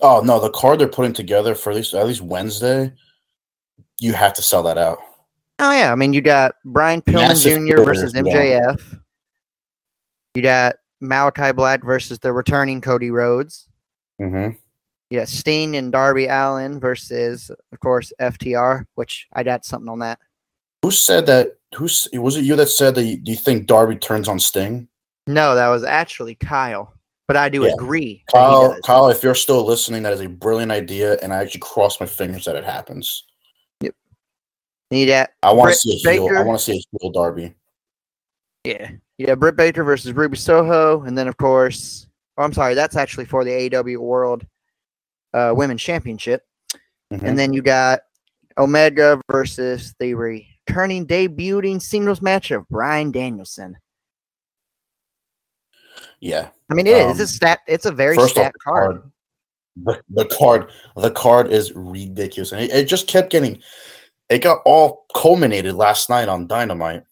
Oh 0.00 0.22
no, 0.24 0.40
the 0.40 0.50
card 0.50 0.80
they're 0.80 0.88
putting 0.88 1.12
together 1.12 1.54
for 1.54 1.70
at 1.70 1.76
least 1.76 1.94
at 1.94 2.06
least 2.06 2.22
Wednesday, 2.22 2.90
you 4.00 4.14
have 4.14 4.32
to 4.32 4.42
sell 4.42 4.62
that 4.64 4.78
out. 4.78 4.98
Oh 5.58 5.70
yeah, 5.70 5.92
I 5.92 5.94
mean 5.94 6.14
you 6.14 6.22
got 6.22 6.54
Brian 6.64 7.02
Pillman 7.02 7.28
Massive 7.28 7.68
Jr. 7.68 7.82
versus 7.82 8.12
figures, 8.14 8.34
yeah. 8.34 8.60
MJF. 8.60 9.00
You 10.34 10.42
got 10.42 10.76
Malachi 11.00 11.52
Black 11.52 11.84
versus 11.84 12.18
the 12.18 12.32
returning 12.32 12.80
Cody 12.80 13.10
Rhodes. 13.10 13.68
Mm-hmm. 14.20 14.56
You 15.10 15.18
got 15.18 15.28
Sting 15.28 15.76
and 15.76 15.92
Darby 15.92 16.26
Allin 16.26 16.80
versus, 16.80 17.50
of 17.50 17.80
course, 17.80 18.12
FTR, 18.20 18.86
which 18.94 19.28
I 19.34 19.42
got 19.42 19.64
something 19.64 19.88
on 19.88 20.00
that. 20.00 20.18
Who 20.84 20.90
said 20.90 21.24
that? 21.24 21.56
Who 21.76 21.84
was 22.20 22.36
it? 22.36 22.44
You 22.44 22.56
that 22.56 22.68
said 22.68 22.94
that? 22.96 23.04
You, 23.04 23.16
do 23.16 23.30
you 23.30 23.38
think 23.38 23.66
Darby 23.66 23.96
turns 23.96 24.28
on 24.28 24.38
Sting? 24.38 24.86
No, 25.26 25.54
that 25.54 25.68
was 25.68 25.82
actually 25.82 26.34
Kyle, 26.34 26.92
but 27.26 27.38
I 27.38 27.48
do 27.48 27.64
Yeah. 27.64 27.72
agree. 27.72 28.22
Kyle. 28.30 28.76
Kyle, 28.84 29.08
if 29.08 29.22
you're 29.22 29.34
still 29.34 29.64
listening, 29.64 30.02
that 30.02 30.12
is 30.12 30.20
a 30.20 30.28
brilliant 30.28 30.70
idea, 30.70 31.16
and 31.22 31.32
I 31.32 31.38
actually 31.38 31.62
cross 31.62 32.00
my 32.00 32.06
fingers 32.06 32.44
that 32.44 32.54
it 32.54 32.64
happens. 32.64 33.24
Yep. 33.80 33.94
Need 34.90 35.06
that? 35.06 35.32
I 35.42 35.54
want 35.54 35.72
to 35.72 35.78
see 35.78 36.02
a 36.06 36.12
heel. 36.12 36.28
I 36.36 36.42
want 36.42 36.58
to 36.58 36.64
see 36.66 36.76
a 36.76 36.98
heel 37.00 37.10
Darby. 37.10 37.54
Yeah, 38.64 38.90
yeah. 39.16 39.34
Britt 39.36 39.56
Baker 39.56 39.84
versus 39.84 40.12
Ruby 40.12 40.36
Soho, 40.36 41.04
and 41.04 41.16
then 41.16 41.28
of 41.28 41.38
course, 41.38 42.08
oh, 42.36 42.44
I'm 42.44 42.52
sorry, 42.52 42.74
that's 42.74 42.94
actually 42.94 43.24
for 43.24 43.42
the 43.42 43.52
AEW 43.52 43.96
World 44.00 44.44
uh, 45.32 45.54
Women's 45.56 45.80
Championship. 45.80 46.46
Mhm. 47.10 47.22
And 47.22 47.38
then 47.38 47.54
you 47.54 47.62
got 47.62 48.00
Omega 48.58 49.18
versus 49.30 49.94
the 49.98 50.12
returning 50.66 51.06
debuting 51.06 51.80
singles 51.80 52.22
match 52.22 52.50
of 52.50 52.68
Bryan 52.68 53.10
Danielson. 53.10 53.76
Yeah. 56.20 56.48
I 56.70 56.74
mean, 56.74 56.86
it 56.86 56.96
is. 56.96 57.04
Um, 57.04 57.10
It's 57.10 57.20
a 57.20 57.26
stat. 57.26 57.60
It's 57.66 57.86
a 57.86 57.92
very 57.92 58.18
stat 58.28 58.54
card. 58.62 59.02
The, 59.76 60.00
the 60.08 60.26
card, 60.26 60.70
the 60.96 61.10
card 61.10 61.52
is 61.52 61.72
ridiculous, 61.74 62.52
and 62.52 62.62
it, 62.62 62.70
it 62.70 62.88
just 62.88 63.08
kept 63.08 63.30
getting. 63.30 63.60
It 64.30 64.38
got 64.38 64.60
all 64.64 65.04
culminated 65.14 65.74
last 65.74 66.08
night 66.08 66.28
on 66.28 66.46
Dynamite. 66.46 67.02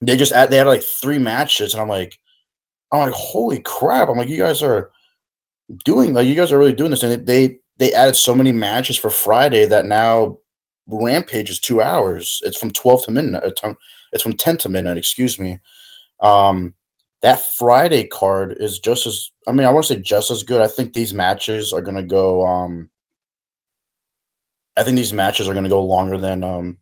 They 0.00 0.16
just 0.16 0.32
add, 0.32 0.50
they 0.50 0.56
had 0.56 0.66
like 0.66 0.82
three 0.82 1.18
matches, 1.18 1.72
and 1.72 1.80
I'm 1.80 1.88
like, 1.88 2.18
I'm 2.92 2.98
like, 3.00 3.12
holy 3.12 3.60
crap! 3.60 4.08
I'm 4.08 4.18
like, 4.18 4.28
you 4.28 4.36
guys 4.36 4.62
are 4.62 4.90
doing 5.84 6.12
like 6.12 6.26
you 6.26 6.34
guys 6.34 6.50
are 6.50 6.58
really 6.58 6.72
doing 6.72 6.90
this, 6.90 7.04
and 7.04 7.24
they 7.24 7.60
they 7.78 7.92
added 7.94 8.16
so 8.16 8.34
many 8.34 8.50
matches 8.50 8.96
for 8.96 9.08
Friday 9.08 9.64
that 9.66 9.86
now 9.86 10.39
Rampage 10.90 11.50
is 11.50 11.60
two 11.60 11.80
hours. 11.82 12.40
It's 12.44 12.58
from 12.58 12.70
twelve 12.70 13.04
to 13.04 13.10
midnight. 13.10 13.42
uh, 13.62 13.74
It's 14.12 14.22
from 14.22 14.36
ten 14.36 14.56
to 14.58 14.68
midnight. 14.68 14.98
Excuse 14.98 15.38
me. 15.38 15.58
Um, 16.20 16.74
that 17.22 17.42
Friday 17.56 18.06
card 18.06 18.56
is 18.60 18.78
just 18.78 19.06
as 19.06 19.30
I 19.46 19.52
mean, 19.52 19.66
I 19.66 19.70
want 19.70 19.86
to 19.86 19.94
say 19.94 20.00
just 20.00 20.30
as 20.30 20.42
good. 20.42 20.60
I 20.60 20.68
think 20.68 20.92
these 20.92 21.12
matches 21.14 21.72
are 21.72 21.82
gonna 21.82 22.02
go 22.02 22.46
um 22.46 22.90
I 24.76 24.82
think 24.82 24.96
these 24.96 25.12
matches 25.12 25.48
are 25.48 25.54
gonna 25.54 25.68
go 25.68 25.84
longer 25.84 26.16
than 26.18 26.42
um 26.42 26.78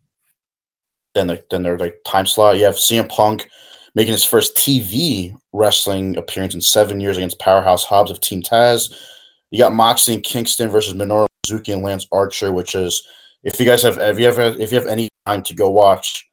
than 1.14 1.26
the 1.26 1.42
than 1.50 1.62
their 1.62 1.78
like 1.78 1.96
time 2.06 2.26
slot. 2.26 2.56
You 2.58 2.64
have 2.64 2.76
CM 2.76 3.08
Punk 3.08 3.48
making 3.94 4.12
his 4.12 4.24
first 4.24 4.56
TV 4.56 5.36
wrestling 5.52 6.16
appearance 6.16 6.54
in 6.54 6.60
seven 6.60 7.00
years 7.00 7.16
against 7.16 7.40
Powerhouse 7.40 7.84
Hobbs 7.84 8.10
of 8.10 8.20
Team 8.20 8.42
Taz. 8.42 8.94
You 9.50 9.58
got 9.58 9.72
Moxley 9.72 10.14
and 10.14 10.22
Kingston 10.22 10.68
versus 10.68 10.94
Minoru 10.94 11.26
Suzuki 11.44 11.72
and 11.72 11.82
Lance 11.82 12.06
Archer, 12.12 12.52
which 12.52 12.74
is 12.74 13.02
if 13.42 13.58
you 13.58 13.66
guys 13.66 13.82
have 13.82 13.98
if 13.98 14.18
you 14.18 14.26
have 14.26 14.38
if 14.60 14.72
you 14.72 14.78
have 14.78 14.88
any 14.88 15.08
time 15.26 15.42
to 15.42 15.54
go 15.54 15.70
watch 15.70 16.26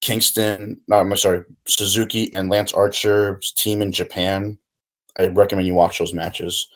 Kingston, 0.00 0.80
no, 0.88 0.96
I'm 0.96 1.16
sorry, 1.16 1.44
Suzuki 1.66 2.34
and 2.34 2.50
Lance 2.50 2.72
Archer's 2.72 3.52
team 3.52 3.82
in 3.82 3.92
Japan. 3.92 4.58
I 5.18 5.28
recommend 5.28 5.66
you 5.66 5.74
watch 5.74 5.98
those 5.98 6.14
matches. 6.14 6.68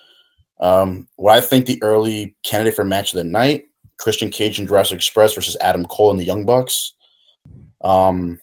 Um, 0.61 1.09
what 1.17 1.37
I 1.37 1.41
think 1.41 1.67
the 1.67 1.83
early 1.83 2.37
candidate 2.43 2.75
for 2.75 2.85
match 2.85 3.13
of 3.13 3.19
the 3.19 3.25
night: 3.25 3.65
Christian 3.99 4.31
Cage 4.31 4.59
and 4.59 4.69
Jurassic 4.69 4.97
Express 4.97 5.35
versus 5.35 5.57
Adam 5.61 5.85
Cole 5.87 6.11
and 6.11 6.19
the 6.19 6.25
Young 6.25 6.45
Bucks. 6.45 6.95
Um, 7.83 8.41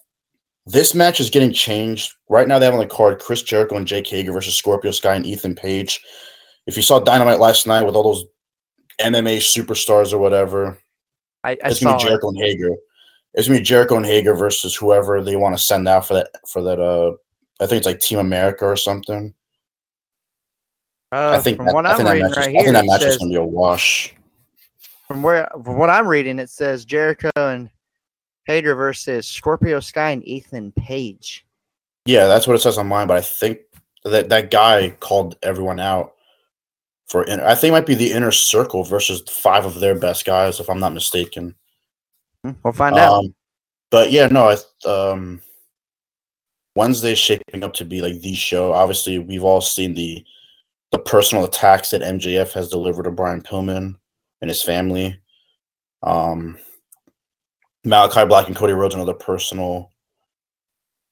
this 0.66 0.94
match 0.94 1.20
is 1.20 1.30
getting 1.30 1.54
changed 1.54 2.14
right 2.30 2.48
now. 2.48 2.60
They 2.60 2.66
have 2.66 2.74
on 2.74 2.80
the 2.80 2.88
card 2.88 3.20
Chris 3.20 3.42
Jericho 3.42 3.78
and 3.78 3.88
Jake 3.88 4.08
Hager 4.08 4.32
versus 4.32 4.56
Scorpio 4.56 4.92
Sky 4.92 5.16
and 5.16 5.26
Ethan 5.26 5.56
Page. 5.56 6.02
If 6.66 6.76
you 6.76 6.84
saw 6.84 7.00
Dynamite 7.00 7.40
last 7.40 7.68
night 7.68 7.84
with 7.84 7.96
all 7.96 8.04
those 8.04 8.26
MMA 9.02 9.38
superstars 9.38 10.12
or 10.12 10.18
whatever, 10.18 10.78
I, 11.48 11.52
I 11.52 11.70
it's 11.70 11.80
gonna 11.82 11.98
saw 11.98 11.98
be 11.98 12.10
Jericho 12.10 12.30
and 12.30 12.38
Hager. 12.38 12.76
It's 13.34 13.48
gonna 13.48 13.60
be 13.60 13.66
Jericho 13.66 13.96
and 13.96 14.06
Hager 14.06 14.36
versus 14.36 14.76
whoever 14.76 15.24
they 15.24 15.38
want 15.38 15.58
to 15.58 15.64
send 15.64 15.88
out 15.88 16.06
for 16.06 16.16
that 16.16 16.30
for 16.46 16.62
that. 16.64 16.80
Uh, 16.80 17.14
I 17.62 17.68
think 17.68 17.78
it's 17.78 17.88
like 17.88 18.02
Team 18.02 18.20
America 18.20 18.66
or 18.66 18.76
something. 18.76 19.34
Uh, 21.14 21.32
I 21.38 21.40
think 21.40 21.56
from 21.56 21.68
that, 21.68 21.76
what 21.76 21.86
I 21.86 21.98
that 21.98 22.12
reading 22.12 22.28
match, 22.28 22.38
right 22.38 22.50
is, 22.50 22.56
I 22.56 22.64
think 22.64 22.74
that 22.74 22.84
it 22.84 22.88
match 22.88 23.04
is 23.04 23.18
gonna 23.18 23.30
be 23.30 23.36
a 23.36 23.44
wash. 23.44 24.14
from 25.08 25.24
where 25.24 25.50
from 25.64 25.78
what 25.78 25.90
I'm 25.90 26.06
reading, 26.06 26.38
it 26.38 26.50
says 26.50 26.84
Jericho 26.84 27.32
and 27.38 27.70
Hager 28.46 28.76
versus 28.76 29.26
Scorpio 29.26 29.80
Sky 29.80 30.12
and 30.12 30.28
Ethan 30.28 30.74
Page. 30.74 31.46
Yeah, 32.06 32.28
that's 32.28 32.46
what 32.46 32.56
it 32.56 32.60
says 32.60 32.78
on 32.78 32.88
mine. 32.88 33.08
But 33.08 33.18
I 33.18 33.22
think 33.22 33.60
that 34.04 34.28
that 34.28 34.52
guy 34.52 34.90
called 35.00 35.38
everyone 35.44 35.80
out 35.80 36.16
for. 37.08 37.24
Inner, 37.26 37.46
I 37.46 37.56
think 37.56 37.70
it 37.70 37.74
might 37.74 37.86
be 37.86 37.96
the 37.96 38.12
inner 38.12 38.32
circle 38.32 38.84
versus 38.84 39.22
five 39.30 39.66
of 39.66 39.80
their 39.80 39.96
best 39.96 40.26
guys, 40.26 40.60
if 40.60 40.70
I'm 40.70 40.80
not 40.80 40.94
mistaken. 40.94 41.56
Hmm, 42.44 42.52
We'll 42.64 42.74
find 42.74 42.96
out. 42.98 43.26
Um, 43.26 43.36
but 43.90 44.12
yeah, 44.12 44.28
no, 44.28 44.50
I, 44.50 44.90
um, 44.90 45.42
Wednesday's 46.76 47.20
shaping 47.20 47.64
up 47.64 47.74
to 47.74 47.86
be 47.86 48.02
like 48.02 48.22
the 48.22 48.36
show. 48.36 48.74
Obviously, 48.74 49.20
we've 49.20 49.44
all 49.44 49.62
seen 49.62 49.94
the 49.94 50.24
the 50.92 51.00
personal 51.00 51.44
attacks 51.44 51.90
that 51.90 52.02
MJF 52.02 52.54
has 52.54 52.70
delivered 52.70 53.04
to 53.04 53.12
Brian 53.12 53.42
Pillman 53.42 53.96
and 54.42 54.50
his 54.50 54.64
family. 54.64 55.20
Um, 56.04 56.58
Malachi 57.84 58.26
Black 58.26 58.48
and 58.48 58.56
Cody 58.56 58.74
Rhodes 58.74 58.96
another 58.96 59.14
personal 59.14 59.92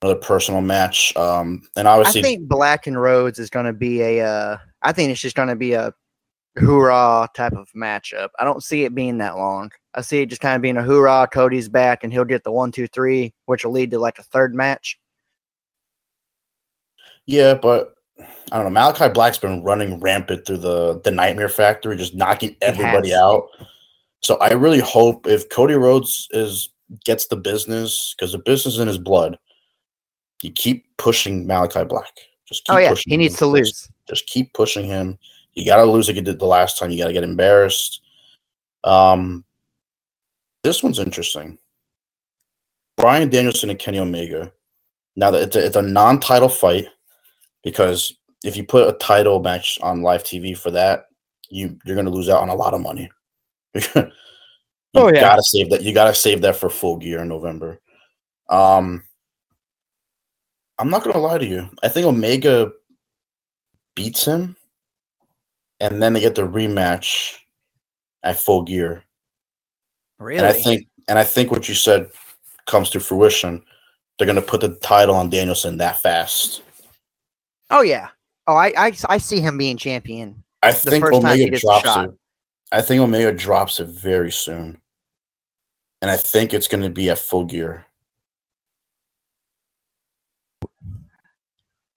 another 0.01 0.19
personal 0.19 0.61
match. 0.61 1.15
Um, 1.17 1.67
and 1.75 1.87
I 1.87 1.97
obviously, 1.97 2.21
think 2.21 2.47
Black 2.47 2.87
and 2.87 3.01
Rhodes 3.01 3.39
is 3.39 3.49
going 3.49 3.65
to 3.65 3.73
be 3.73 4.01
a. 4.01 4.25
Uh, 4.25 4.57
I 4.85 4.93
think 4.93 5.11
it's 5.11 5.19
just 5.19 5.35
going 5.35 5.49
to 5.49 5.55
be 5.55 5.73
a 5.73 5.93
hoorah 6.57 7.27
type 7.33 7.53
of 7.53 7.69
matchup. 7.75 8.29
I 8.39 8.45
don't 8.45 8.63
see 8.63 8.85
it 8.85 8.95
being 8.95 9.17
that 9.17 9.35
long. 9.37 9.71
I 9.95 10.01
see 10.01 10.21
it 10.21 10.27
just 10.27 10.41
kind 10.41 10.55
of 10.55 10.61
being 10.61 10.77
a 10.77 10.83
hoorah. 10.83 11.27
Cody's 11.33 11.67
back, 11.67 12.03
and 12.03 12.13
he'll 12.13 12.23
get 12.23 12.43
the 12.43 12.51
one, 12.51 12.71
two, 12.71 12.87
three, 12.87 13.33
which 13.45 13.65
will 13.65 13.71
lead 13.71 13.91
to 13.91 13.99
like 13.99 14.19
a 14.19 14.23
third 14.23 14.55
match. 14.55 14.97
yeah, 17.25 17.55
but 17.55 17.95
I 18.51 18.57
don't 18.57 18.65
know. 18.65 18.69
Malachi 18.69 19.09
Black's 19.09 19.37
been 19.37 19.63
running 19.63 19.99
rampant 19.99 20.45
through 20.45 20.57
the 20.57 21.01
the 21.01 21.11
Nightmare 21.11 21.49
Factory, 21.49 21.97
just 21.97 22.15
knocking 22.15 22.55
everybody 22.61 23.13
out. 23.13 23.47
So 24.21 24.37
I 24.37 24.53
really 24.53 24.79
hope 24.79 25.27
if 25.27 25.49
Cody 25.49 25.73
Rhodes 25.75 26.27
is 26.31 26.69
gets 27.03 27.27
the 27.27 27.35
business 27.35 28.15
because 28.17 28.31
the 28.31 28.37
business 28.37 28.75
is 28.75 28.79
in 28.79 28.87
his 28.87 28.97
blood, 28.97 29.37
you 30.41 30.51
keep 30.51 30.85
pushing 30.97 31.47
Malachi 31.47 31.83
Black. 31.83 32.11
Just 32.47 32.65
keep 32.65 32.75
Oh 32.75 32.77
yeah, 32.79 32.89
pushing 32.89 33.11
he 33.11 33.15
him. 33.15 33.21
needs 33.21 33.37
to 33.37 33.45
lose. 33.45 33.89
Just 34.07 34.27
keep 34.27 34.53
pushing 34.53 34.85
him. 34.85 35.17
You 35.53 35.65
got 35.65 35.77
to 35.77 35.85
lose 35.85 36.07
like 36.07 36.17
you 36.17 36.21
did 36.21 36.39
the 36.39 36.45
last 36.45 36.77
time. 36.77 36.91
You 36.91 36.97
got 36.97 37.07
to 37.07 37.13
get 37.13 37.23
embarrassed. 37.23 38.01
Um, 38.83 39.43
this 40.63 40.83
one's 40.83 40.99
interesting. 40.99 41.57
Bryan 42.97 43.29
Danielson 43.29 43.69
and 43.69 43.79
Kenny 43.79 43.99
Omega. 43.99 44.51
Now 45.15 45.31
that 45.31 45.43
it's 45.43 45.55
a, 45.55 45.65
it's 45.65 45.75
a 45.75 45.81
non-title 45.81 46.49
fight, 46.49 46.87
because 47.63 48.13
if 48.43 48.57
you 48.57 48.65
put 48.65 48.87
a 48.87 48.97
title 48.97 49.39
match 49.41 49.79
on 49.81 50.01
live 50.01 50.23
TV 50.23 50.57
for 50.57 50.71
that, 50.71 51.05
you 51.49 51.77
you're 51.85 51.95
gonna 51.95 52.09
lose 52.09 52.29
out 52.29 52.41
on 52.41 52.49
a 52.49 52.55
lot 52.55 52.73
of 52.73 52.81
money. 52.81 53.09
you 53.73 53.83
Oh, 54.93 55.07
yeah. 55.07 55.15
You 55.15 55.21
gotta 55.21 55.43
save 55.43 55.69
that. 55.69 55.83
You 55.83 55.93
gotta 55.93 56.13
save 56.13 56.41
that 56.41 56.57
for 56.57 56.69
full 56.69 56.97
gear 56.97 57.21
in 57.21 57.27
November. 57.29 57.79
Um, 58.49 59.03
I'm 60.77 60.89
not 60.89 61.03
gonna 61.03 61.19
lie 61.19 61.37
to 61.37 61.45
you. 61.45 61.69
I 61.83 61.87
think 61.87 62.05
Omega 62.05 62.71
beats 63.95 64.25
him, 64.25 64.55
and 65.79 66.01
then 66.01 66.13
they 66.13 66.19
get 66.19 66.35
the 66.35 66.41
rematch 66.41 67.35
at 68.23 68.39
full 68.39 68.63
gear. 68.63 69.03
Really? 70.19 70.39
And 70.39 70.47
I 70.47 70.53
think, 70.53 70.87
and 71.07 71.19
I 71.19 71.23
think 71.23 71.51
what 71.51 71.69
you 71.69 71.75
said 71.75 72.09
comes 72.67 72.89
to 72.91 72.99
fruition. 72.99 73.63
They're 74.17 74.27
gonna 74.27 74.41
put 74.41 74.61
the 74.61 74.75
title 74.75 75.15
on 75.15 75.29
Danielson 75.29 75.77
that 75.77 76.01
fast. 76.01 76.61
oh 77.69 77.81
yeah. 77.81 78.09
Oh, 78.47 78.55
I, 78.55 78.73
I 78.77 78.93
I 79.09 79.17
see 79.17 79.39
him 79.39 79.57
being 79.57 79.77
champion. 79.77 80.43
I 80.61 80.71
think 80.71 81.03
first 81.05 81.21
time 81.21 81.37
he 81.37 81.43
Omega 81.43 81.59
drops 81.59 81.97
it. 81.97 82.17
I 82.71 82.81
think 82.81 83.01
Omega 83.01 83.31
drops 83.31 83.79
it 83.79 83.87
very 83.87 84.31
soon, 84.31 84.79
and 86.01 86.11
I 86.11 86.17
think 86.17 86.53
it's 86.53 86.67
going 86.67 86.83
to 86.83 86.89
be 86.89 87.09
at 87.09 87.19
full 87.19 87.45
gear. 87.45 87.84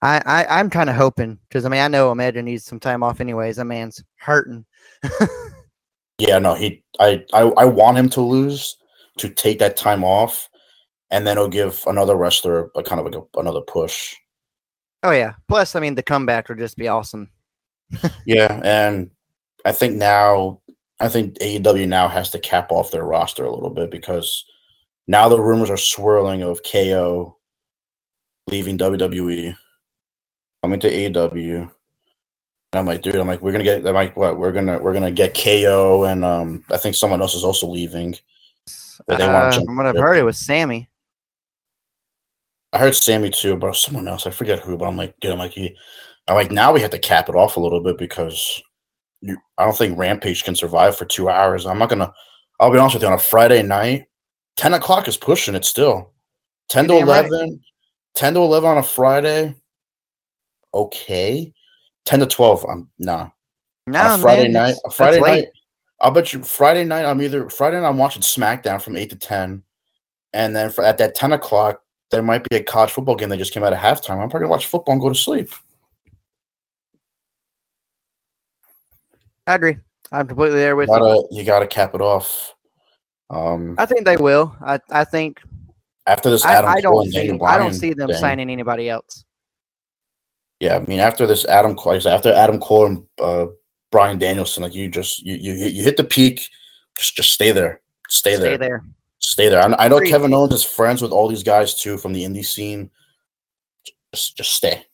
I, 0.00 0.22
I 0.24 0.60
I'm 0.60 0.70
kind 0.70 0.88
of 0.88 0.96
hoping 0.96 1.38
because 1.48 1.64
I 1.64 1.68
mean 1.68 1.80
I 1.80 1.88
know 1.88 2.10
Omega 2.10 2.42
needs 2.42 2.64
some 2.64 2.80
time 2.80 3.02
off 3.02 3.20
anyways. 3.20 3.56
That 3.56 3.64
man's 3.64 4.02
hurting. 4.16 4.64
Yeah, 6.18 6.40
no, 6.40 6.54
he. 6.54 6.82
I, 6.98 7.24
I, 7.32 7.42
I 7.42 7.64
want 7.64 7.96
him 7.96 8.08
to 8.10 8.20
lose 8.20 8.76
to 9.18 9.28
take 9.28 9.60
that 9.60 9.76
time 9.76 10.02
off, 10.02 10.48
and 11.10 11.26
then 11.26 11.36
it'll 11.36 11.48
give 11.48 11.82
another 11.86 12.16
wrestler 12.16 12.70
a 12.76 12.82
kind 12.82 13.00
of 13.00 13.06
like 13.06 13.14
a, 13.14 13.40
another 13.40 13.60
push. 13.60 14.16
Oh 15.04 15.12
yeah. 15.12 15.34
Plus, 15.48 15.76
I 15.76 15.80
mean 15.80 15.94
the 15.94 16.02
comeback 16.02 16.48
would 16.48 16.58
just 16.58 16.76
be 16.76 16.88
awesome. 16.88 17.30
Yeah, 18.26 18.60
and 18.64 19.10
I 19.64 19.72
think 19.72 19.96
now, 19.96 20.60
I 21.00 21.08
think 21.08 21.38
AEW 21.38 21.88
now 21.88 22.08
has 22.08 22.30
to 22.30 22.38
cap 22.38 22.70
off 22.70 22.90
their 22.90 23.04
roster 23.04 23.44
a 23.44 23.54
little 23.54 23.70
bit 23.70 23.90
because 23.90 24.44
now 25.06 25.28
the 25.28 25.40
rumors 25.40 25.70
are 25.70 25.78
swirling 25.78 26.42
of 26.42 26.60
KO 26.70 27.38
leaving 28.48 28.76
WWE, 28.76 29.56
coming 30.62 30.80
to 30.80 30.90
AEW. 30.90 31.60
And 31.60 31.70
I'm 32.78 32.86
like, 32.86 33.02
dude, 33.02 33.16
I'm 33.16 33.26
like, 33.26 33.40
we're 33.40 33.52
gonna 33.52 33.64
get, 33.64 33.86
I'm 33.86 33.94
like, 33.94 34.16
what? 34.16 34.38
We're 34.38 34.52
gonna, 34.52 34.78
we're 34.78 34.92
gonna 34.92 35.10
get 35.10 35.34
KO, 35.34 36.04
and 36.04 36.24
um, 36.24 36.64
I 36.70 36.76
think 36.76 36.96
someone 36.96 37.22
else 37.22 37.34
is 37.34 37.44
also 37.44 37.66
leaving. 37.66 38.14
But 39.06 39.18
they 39.18 39.24
Uh, 39.24 39.52
from 39.52 39.76
what 39.76 39.86
I've 39.86 39.96
heard, 39.96 40.18
it 40.18 40.24
was 40.24 40.38
Sammy. 40.38 40.88
I 42.72 42.78
heard 42.78 42.94
Sammy 42.94 43.30
too, 43.30 43.56
but 43.56 43.74
someone 43.76 44.08
else. 44.08 44.26
I 44.26 44.30
forget 44.30 44.60
who, 44.60 44.76
but 44.76 44.86
I'm 44.86 44.96
like, 44.96 45.18
dude, 45.20 45.32
I'm 45.32 45.38
like, 45.38 45.52
he, 45.52 45.74
I'm 46.26 46.34
like, 46.34 46.50
now 46.50 46.72
we 46.72 46.82
have 46.82 46.90
to 46.90 46.98
cap 46.98 47.28
it 47.28 47.34
off 47.34 47.56
a 47.56 47.60
little 47.60 47.80
bit 47.80 47.96
because 47.96 48.62
you, 49.20 49.38
I 49.56 49.64
don't 49.64 49.76
think 49.76 49.98
Rampage 49.98 50.44
can 50.44 50.54
survive 50.54 50.96
for 50.96 51.06
two 51.06 51.28
hours. 51.28 51.66
I'm 51.66 51.78
not 51.78 51.88
gonna. 51.88 52.12
I'll 52.60 52.72
be 52.72 52.78
honest 52.78 52.94
with 52.96 53.02
you. 53.02 53.08
On 53.08 53.14
a 53.14 53.18
Friday 53.18 53.62
night, 53.62 54.06
ten 54.56 54.74
o'clock 54.74 55.08
is 55.08 55.16
pushing 55.16 55.54
it 55.54 55.64
still. 55.64 56.12
Ten 56.68 56.86
to 56.88 56.98
damn 56.98 57.08
right. 57.08 57.24
eleven. 57.24 57.60
Ten 58.14 58.34
to 58.34 58.40
eleven 58.40 58.70
on 58.70 58.78
a 58.78 58.82
Friday. 58.82 59.54
Okay. 60.74 61.52
Ten 62.04 62.20
to 62.20 62.26
twelve. 62.26 62.64
I'm 62.68 62.88
nah. 62.98 63.28
No, 63.86 64.14
a 64.14 64.18
Friday 64.18 64.44
man, 64.48 64.52
night. 64.52 64.74
Friday 64.92 65.20
late. 65.20 65.44
night. 65.44 65.48
I'll 66.00 66.10
bet 66.10 66.32
you 66.32 66.42
Friday 66.42 66.84
night. 66.84 67.04
I'm 67.04 67.20
either 67.22 67.48
Friday 67.50 67.80
night. 67.80 67.88
I'm 67.88 67.98
watching 67.98 68.22
SmackDown 68.22 68.80
from 68.80 68.96
eight 68.96 69.10
to 69.10 69.16
ten, 69.16 69.62
and 70.32 70.54
then 70.54 70.70
for, 70.70 70.84
at 70.84 70.98
that 70.98 71.14
ten 71.14 71.32
o'clock, 71.32 71.80
there 72.10 72.22
might 72.22 72.48
be 72.48 72.56
a 72.56 72.62
college 72.62 72.90
football 72.90 73.16
game 73.16 73.28
that 73.30 73.38
just 73.38 73.52
came 73.52 73.64
out 73.64 73.72
of 73.72 73.78
halftime. 73.78 74.20
I'm 74.22 74.28
probably 74.28 74.40
gonna 74.40 74.50
watch 74.50 74.66
football 74.66 74.92
and 74.92 75.00
go 75.02 75.08
to 75.08 75.14
sleep. 75.14 75.50
I 79.46 79.54
agree. 79.54 79.78
I'm 80.12 80.26
completely 80.26 80.58
there 80.58 80.76
with 80.76 80.88
You 80.88 80.94
you. 80.94 81.00
gotta, 81.00 81.22
you 81.30 81.44
gotta 81.44 81.66
cap 81.66 81.94
it 81.94 82.00
off. 82.00 82.54
Um, 83.30 83.74
I 83.78 83.86
think 83.86 84.04
they 84.04 84.16
will. 84.16 84.54
I 84.64 84.78
I 84.90 85.04
think 85.04 85.40
after 86.06 86.30
this 86.30 86.44
I, 86.44 86.54
Adam 86.54 86.70
I 86.70 86.80
Cole 86.80 87.02
don't 87.04 87.12
see 87.12 87.30
I 87.42 87.58
don't 87.58 87.74
see 87.74 87.92
them 87.92 88.08
thing- 88.08 88.18
signing 88.18 88.50
anybody 88.50 88.88
else. 88.88 89.24
Yeah, 90.60 90.76
I 90.76 90.80
mean, 90.80 90.98
after 90.98 91.26
this 91.26 91.44
Adam 91.44 91.76
Cole, 91.76 91.92
like 91.92 92.00
I 92.00 92.02
said, 92.02 92.14
after 92.14 92.32
Adam 92.32 92.58
Cole 92.58 92.86
and 92.86 93.04
uh, 93.22 93.46
Bryan 93.92 94.18
Danielson, 94.18 94.62
like 94.64 94.74
you 94.74 94.88
just 94.88 95.20
you 95.24 95.34
you 95.36 95.54
hit- 95.54 95.72
you 95.72 95.82
hit 95.84 95.96
the 95.96 96.04
peak, 96.04 96.48
just 96.96 97.14
just 97.16 97.32
stay 97.32 97.52
there, 97.52 97.80
stay, 98.08 98.34
Stay 98.34 98.42
there. 98.42 98.58
there. 98.58 98.84
stay 99.20 99.48
there. 99.48 99.60
I, 99.62 99.84
I 99.84 99.88
know. 99.88 100.00
Kevin 100.00 100.34
Owens 100.34 100.52
is 100.54 100.64
friends 100.64 101.00
with 101.00 101.12
all 101.12 101.28
these 101.28 101.44
guys 101.44 101.74
too 101.74 101.96
from 101.96 102.12
the 102.12 102.24
indie 102.24 102.44
scene. 102.44 102.90
Just 104.12 104.36
just 104.36 104.52
stay, 104.54 104.84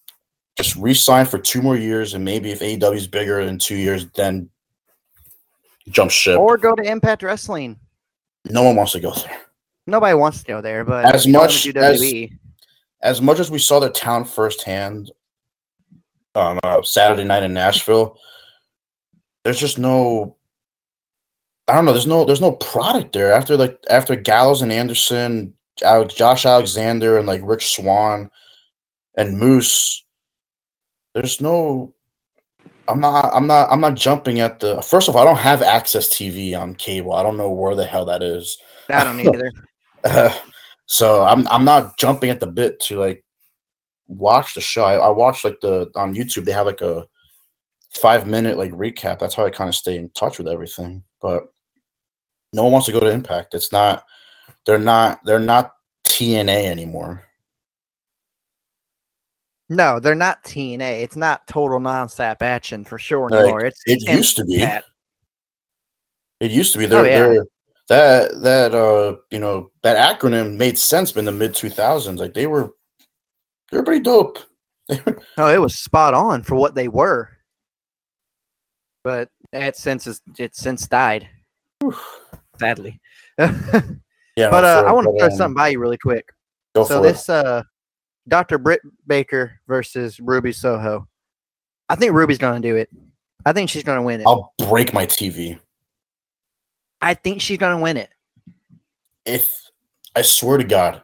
just 0.59 0.77
re-sign 0.77 1.25
for 1.25 1.39
two 1.39 1.63
more 1.63 1.77
years, 1.77 2.13
and 2.15 2.25
maybe 2.25 2.51
if 2.51 2.61
AEW 2.61 2.97
is 2.97 3.07
bigger 3.07 3.41
in 3.41 3.59
two 3.59 3.77
years, 3.77 4.07
then 4.17 4.51
jump 5.89 6.11
ship. 6.11 6.39
Or 6.39 6.59
go 6.59 6.75
to 6.75 6.83
Impact 6.83 7.23
Wrestling. 7.23 7.79
no 8.51 8.63
one 8.65 8.77
wants 8.77 8.93
to 8.93 9.01
go 9.01 9.13
there. 9.15 9.41
Nobody 9.87 10.15
wants 10.15 10.39
to 10.41 10.45
go 10.47 10.61
there, 10.61 10.85
but 10.85 11.05
As 11.07 11.23
if 11.23 11.29
you 11.29 11.35
wanna 11.35 11.47
much 11.47 11.67
as- 11.69 12.29
As 13.03 13.21
much 13.23 13.39
as 13.39 13.51
we 13.51 13.59
saw 13.59 13.81
the 13.81 13.91
town 13.91 14.25
firsthand 14.25 15.11
on 16.35 16.59
uh, 16.63 16.83
Saturday 16.83 17.25
night 17.25 17.43
in 17.43 17.55
Nashville, 17.55 18.19
there's 19.45 19.61
just 19.61 19.79
no. 19.79 20.37
I 21.67 21.75
don't 21.75 21.87
know. 21.87 21.93
There's 21.93 22.07
no. 22.07 22.25
There's 22.25 22.41
no 22.41 22.53
product 22.53 23.13
there 23.13 23.33
after 23.33 23.57
like 23.57 23.79
after 23.89 24.17
Gallows 24.17 24.63
and 24.63 24.73
Anderson 24.73 25.55
Alex, 25.83 26.15
Josh 26.15 26.47
Alexander 26.47 27.19
and 27.19 27.27
like 27.27 27.41
Rich 27.45 27.75
Swann 27.75 28.31
and 29.17 29.39
Moose. 29.39 30.05
There's 31.15 31.41
no. 31.41 31.95
I'm 32.87 33.01
not. 33.01 33.31
I'm 33.35 33.47
not. 33.47 33.71
I'm 33.71 33.81
not 33.81 33.95
jumping 33.95 34.41
at 34.41 34.61
the. 34.61 34.83
First 34.83 35.09
of 35.09 35.17
all, 35.17 35.23
I 35.23 35.25
don't 35.25 35.39
have 35.39 35.61
AXS 35.61 36.11
TV 36.11 36.59
on 36.59 36.75
cable. 36.75 37.15
I 37.15 37.23
don't 37.23 37.37
know 37.37 37.51
where 37.51 37.75
the 37.75 37.87
hell 37.87 38.05
that 38.07 38.23
is. 38.23 38.59
I 38.89 39.05
don't 39.05 39.21
either. 39.27 39.53
Uh, 40.05 40.37
so 40.87 41.23
I'm. 41.23 41.49
I'm 41.49 41.65
not 41.65 41.97
jumping 41.99 42.31
at 42.31 42.41
the 42.41 42.47
bit 42.47 42.79
to 42.81 42.99
like 42.99 43.24
watch 44.07 44.55
the 44.55 44.61
show. 44.61 44.85
I, 44.85 44.95
I 44.95 45.09
watch 45.09 45.45
like 45.45 45.61
the 45.61 45.91
on 45.95 46.15
YouTube. 46.15 46.45
They 46.45 46.53
have 46.53 46.67
like 46.67 46.81
a 46.81 47.07
five 47.91 48.27
minute 48.27 48.59
like 48.59 48.73
recap. 48.73 49.19
That's 49.19 49.35
how 49.35 49.47
I 49.47 49.51
kind 49.51 49.69
of 49.69 49.75
stay 49.75 49.97
in 49.97 50.11
touch 50.11 50.39
with 50.39 50.49
everything. 50.49 51.03
But 51.21 51.45
no 52.53 52.65
one 52.65 52.73
wants 52.73 52.87
to 52.87 52.93
go 52.93 53.01
to 53.01 53.11
Impact. 53.11 53.55
It's 53.55 53.73
not. 53.73 54.05
They're 54.67 54.79
not. 54.79 55.25
They're 55.25 55.39
not 55.39 55.73
TNA 56.07 56.67
anymore. 56.67 57.25
No, 59.69 59.99
they're 59.99 60.15
not 60.15 60.45
TNA. 60.45 61.03
It's 61.03 61.17
not 61.17 61.47
total 61.47 61.81
non-stop 61.81 62.43
action 62.43 62.85
for 62.85 62.99
sure 62.99 63.31
Like, 63.31 63.41
anymore. 63.41 63.65
It's 63.65 63.83
It 63.87 64.03
used 64.03 64.37
to 64.37 64.45
be. 64.45 64.63
It 66.41 66.51
used 66.51 66.73
to 66.75 66.79
be. 66.79 66.85
Oh, 66.87 66.89
They're, 66.89 67.07
yeah. 67.07 67.29
they're, 67.29 67.45
that 67.89 68.41
that 68.43 68.75
uh 68.75 69.17
you 69.31 69.39
know 69.39 69.71
that 69.83 70.19
acronym 70.19 70.57
made 70.57 70.79
sense 70.79 71.15
in 71.17 71.25
the 71.25 71.33
mid 71.33 71.55
two 71.55 71.69
thousands. 71.71 72.21
Like 72.21 72.35
they 72.35 72.47
were, 72.47 72.71
they 73.75 73.81
were 73.81 73.85
pretty 73.85 74.03
dope. 74.03 74.39
No, 75.37 75.49
it 75.49 75.61
was 75.61 75.77
spot 75.77 76.15
on 76.15 76.45
for 76.45 76.55
what 76.55 76.77
they 76.77 76.87
were. 76.87 77.29
But 79.03 79.29
that 79.51 79.77
since 79.77 80.07
is 80.07 80.23
it's 80.39 80.61
since 80.61 80.87
died. 80.87 81.29
Sadly. 82.59 83.01
Yeah, 84.37 84.51
but 84.51 84.65
uh, 84.65 84.83
for- 84.83 84.89
I 84.89 84.93
want 84.93 85.07
to 85.07 85.17
throw 85.17 85.29
um, 85.29 85.37
something 85.37 85.55
by 85.55 85.69
you 85.69 85.79
really 85.79 85.97
quick. 85.99 86.29
Go 86.75 86.83
so 86.85 86.97
for 87.01 87.07
this 87.07 87.29
uh 87.29 87.63
Dr. 88.27 88.59
Britt 88.59 88.81
Baker 89.07 89.61
versus 89.69 90.19
Ruby 90.19 90.51
Soho. 90.53 91.07
I 91.89 91.95
think 91.95 92.13
Ruby's 92.13 92.39
gonna 92.39 92.59
do 92.59 92.75
it. 92.75 92.89
I 93.47 93.53
think 93.53 93.71
she's 93.71 93.85
gonna 93.85 94.03
win 94.03 94.21
it. 94.21 94.25
it. 94.25 94.29
I'll 94.29 94.53
break 94.59 94.93
my 94.93 95.07
TV 95.07 95.59
I 97.01 97.15
think 97.15 97.41
she's 97.41 97.59
gonna 97.59 97.81
win 97.81 97.97
it. 97.97 98.11
if 99.25 99.49
I 100.17 100.23
swear 100.23 100.59
to 100.59 100.65
God, 100.65 101.03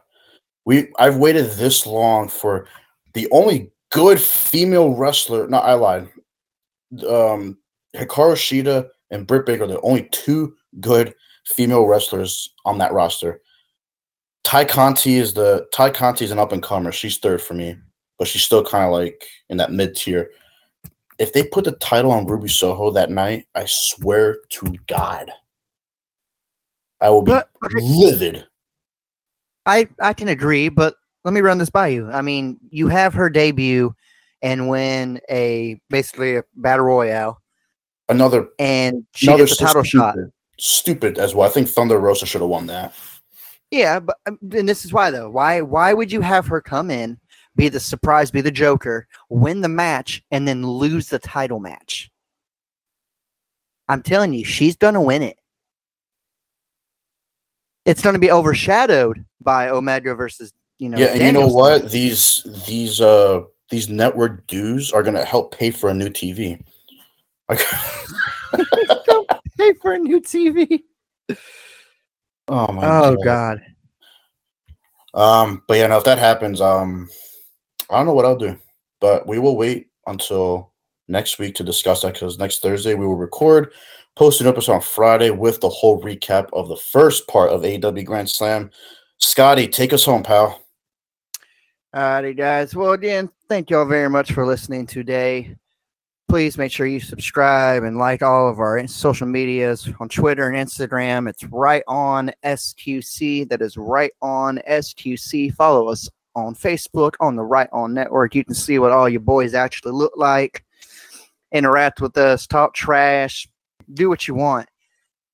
we 0.65 0.89
I've 0.99 1.17
waited 1.17 1.51
this 1.51 1.85
long 1.85 2.27
for 2.27 2.67
the 3.13 3.27
only 3.31 3.71
good 3.91 4.21
female 4.21 4.93
wrestler. 4.95 5.47
No, 5.47 5.57
I 5.57 5.73
lied. 5.73 6.09
Um, 7.07 7.57
Hikaru 7.95 8.35
Shida 8.35 8.87
and 9.09 9.27
Britt 9.27 9.45
Baker 9.45 9.63
are 9.63 9.67
the 9.67 9.81
only 9.81 10.07
two 10.11 10.55
good 10.79 11.13
female 11.45 11.85
wrestlers 11.85 12.53
on 12.65 12.77
that 12.77 12.93
roster. 12.93 13.41
Tay 14.43 14.65
Conti 14.65 15.15
is 15.15 15.33
the 15.33 15.67
Tay 15.73 15.91
Conti 15.91 16.25
is 16.25 16.31
an 16.31 16.39
up 16.39 16.51
and 16.51 16.63
comer. 16.63 16.91
She's 16.91 17.17
third 17.17 17.41
for 17.41 17.53
me, 17.53 17.77
but 18.17 18.27
she's 18.27 18.43
still 18.43 18.63
kind 18.63 18.85
of 18.85 18.91
like 18.91 19.25
in 19.49 19.57
that 19.57 19.71
mid 19.71 19.95
tier. 19.95 20.31
If 21.19 21.33
they 21.33 21.43
put 21.43 21.65
the 21.65 21.73
title 21.73 22.11
on 22.11 22.25
Ruby 22.25 22.49
Soho 22.49 22.89
that 22.91 23.11
night, 23.11 23.45
I 23.53 23.65
swear 23.67 24.37
to 24.49 24.73
God, 24.87 25.29
I 26.99 27.09
will 27.09 27.21
be 27.21 27.31
But 27.31 27.49
livid. 27.73 28.47
I 29.65 29.87
I 30.01 30.13
can 30.13 30.27
agree, 30.27 30.69
but 30.69 30.95
let 31.23 31.33
me 31.33 31.41
run 31.41 31.57
this 31.57 31.69
by 31.69 31.87
you. 31.87 32.09
I 32.11 32.21
mean, 32.21 32.57
you 32.69 32.87
have 32.87 33.13
her 33.13 33.29
debut 33.29 33.93
and 34.41 34.69
win 34.69 35.19
a 35.29 35.79
basically 35.89 36.35
a 36.37 36.43
battle 36.55 36.85
royale, 36.85 37.41
Another 38.09 38.47
and 38.59 39.05
she 39.13 39.27
another 39.27 39.45
gets 39.45 39.61
a 39.61 39.65
title 39.65 39.83
shot. 39.83 40.13
stupid, 40.13 40.31
Stupid 40.59 41.17
as 41.19 41.35
well. 41.35 41.47
I 41.47 41.51
think 41.51 41.67
Thunder 41.67 41.99
Rosa 41.99 42.25
should 42.25 42.41
have 42.41 42.49
won 42.49 42.67
that. 42.67 42.93
Yeah, 43.69 43.99
but 43.99 44.17
um, 44.25 44.37
and 44.53 44.67
this 44.67 44.83
is 44.83 44.91
why 44.93 45.11
though. 45.11 45.29
Why 45.29 45.61
why 45.61 45.93
would 45.93 46.11
you 46.11 46.21
have 46.21 46.47
her 46.47 46.59
come 46.59 46.89
in, 46.89 47.19
be 47.55 47.69
the 47.69 47.79
surprise, 47.79 48.31
be 48.31 48.41
the 48.41 48.51
Joker, 48.51 49.07
win 49.29 49.61
the 49.61 49.69
match, 49.69 50.23
and 50.31 50.47
then 50.47 50.65
lose 50.65 51.07
the 51.07 51.19
title 51.19 51.59
match? 51.59 52.09
I'm 53.87 54.01
telling 54.01 54.33
you, 54.33 54.43
she's 54.43 54.75
gonna 54.75 55.01
win 55.01 55.21
it. 55.21 55.37
It's 57.85 58.01
gonna 58.01 58.19
be 58.19 58.31
overshadowed 58.31 59.23
by 59.43 59.69
Omega 59.69 60.15
versus 60.15 60.53
you 60.79 60.89
know. 60.89 60.97
yeah, 60.97 61.07
and 61.07 61.21
you 61.21 61.31
know 61.31 61.47
what? 61.47 61.91
These 61.91 62.45
these 62.65 63.01
uh 63.01 63.41
these 63.69 63.89
network 63.89 64.47
dues 64.47 64.91
are 64.91 65.03
gonna 65.03 65.23
help 65.25 65.55
pay 65.55 65.71
for 65.71 65.89
a 65.89 65.93
new 65.93 66.09
TV. 66.09 66.61
Like, 67.49 67.61
Pay 69.57 69.73
for 69.73 69.93
a 69.93 69.99
new 69.99 70.21
TV. 70.21 70.81
oh 72.47 72.71
my 72.71 72.81
Oh 72.83 73.15
god. 73.23 73.61
God. 75.13 75.21
Um, 75.21 75.63
but 75.67 75.77
yeah, 75.77 75.87
no, 75.87 75.97
if 75.97 76.05
that 76.05 76.17
happens, 76.17 76.61
um, 76.61 77.09
I 77.89 77.97
don't 77.97 78.05
know 78.05 78.13
what 78.13 78.25
I'll 78.25 78.37
do, 78.37 78.57
but 79.01 79.27
we 79.27 79.39
will 79.39 79.57
wait 79.57 79.87
until 80.07 80.71
next 81.09 81.37
week 81.37 81.55
to 81.55 81.63
discuss 81.63 82.01
that 82.01 82.13
because 82.13 82.39
next 82.39 82.61
Thursday 82.61 82.95
we 82.95 83.05
will 83.05 83.17
record, 83.17 83.73
post 84.15 84.39
an 84.41 84.47
episode 84.47 84.73
on 84.73 84.81
Friday 84.81 85.29
with 85.29 85.59
the 85.59 85.69
whole 85.69 86.01
recap 86.01 86.47
of 86.53 86.69
the 86.69 86.77
first 86.77 87.27
part 87.27 87.51
of 87.51 87.61
AEW 87.61 88.05
Grand 88.05 88.29
Slam. 88.29 88.71
Scotty, 89.21 89.67
take 89.67 89.93
us 89.93 90.03
home, 90.03 90.23
pal. 90.23 90.61
Alrighty, 91.95 92.35
guys. 92.35 92.75
Well, 92.75 92.93
again, 92.93 93.29
thank 93.47 93.69
y'all 93.69 93.85
very 93.85 94.09
much 94.09 94.31
for 94.31 94.45
listening 94.45 94.87
today. 94.87 95.55
Please 96.27 96.57
make 96.57 96.71
sure 96.71 96.87
you 96.87 96.99
subscribe 96.99 97.83
and 97.83 97.97
like 97.97 98.21
all 98.21 98.49
of 98.49 98.59
our 98.59 98.87
social 98.87 99.27
medias 99.27 99.87
on 99.99 100.09
Twitter 100.09 100.49
and 100.49 100.67
Instagram. 100.67 101.29
It's 101.29 101.43
right 101.43 101.83
on 101.87 102.31
SQC. 102.43 103.47
That 103.49 103.61
is 103.61 103.77
right 103.77 104.11
on 104.21 104.59
SQC. 104.67 105.53
Follow 105.53 105.89
us 105.89 106.09
on 106.35 106.55
Facebook 106.55 107.13
on 107.19 107.35
the 107.35 107.43
Right 107.43 107.69
On 107.73 107.93
Network. 107.93 108.33
You 108.33 108.45
can 108.45 108.55
see 108.55 108.79
what 108.79 108.91
all 108.91 109.09
your 109.09 109.19
boys 109.19 109.53
actually 109.53 109.91
look 109.91 110.13
like. 110.15 110.63
Interact 111.51 112.01
with 112.01 112.17
us, 112.17 112.47
talk 112.47 112.73
trash, 112.73 113.47
do 113.93 114.09
what 114.09 114.27
you 114.27 114.33
want. 114.33 114.69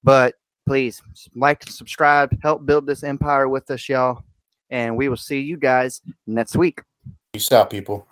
But 0.04 0.34
please 0.68 1.02
like 1.34 1.64
subscribe, 1.64 2.38
help 2.44 2.66
build 2.66 2.86
this 2.86 3.04
empire 3.04 3.50
with 3.50 3.72
us, 3.72 3.88
y'all. 3.90 4.24
And 4.70 4.98
we 4.98 5.10
will 5.10 5.18
see 5.18 5.40
you 5.40 5.58
guys 5.58 6.02
next 6.28 6.56
week. 6.56 6.82
Peace 7.34 7.52
out, 7.52 7.70
people. 7.70 8.07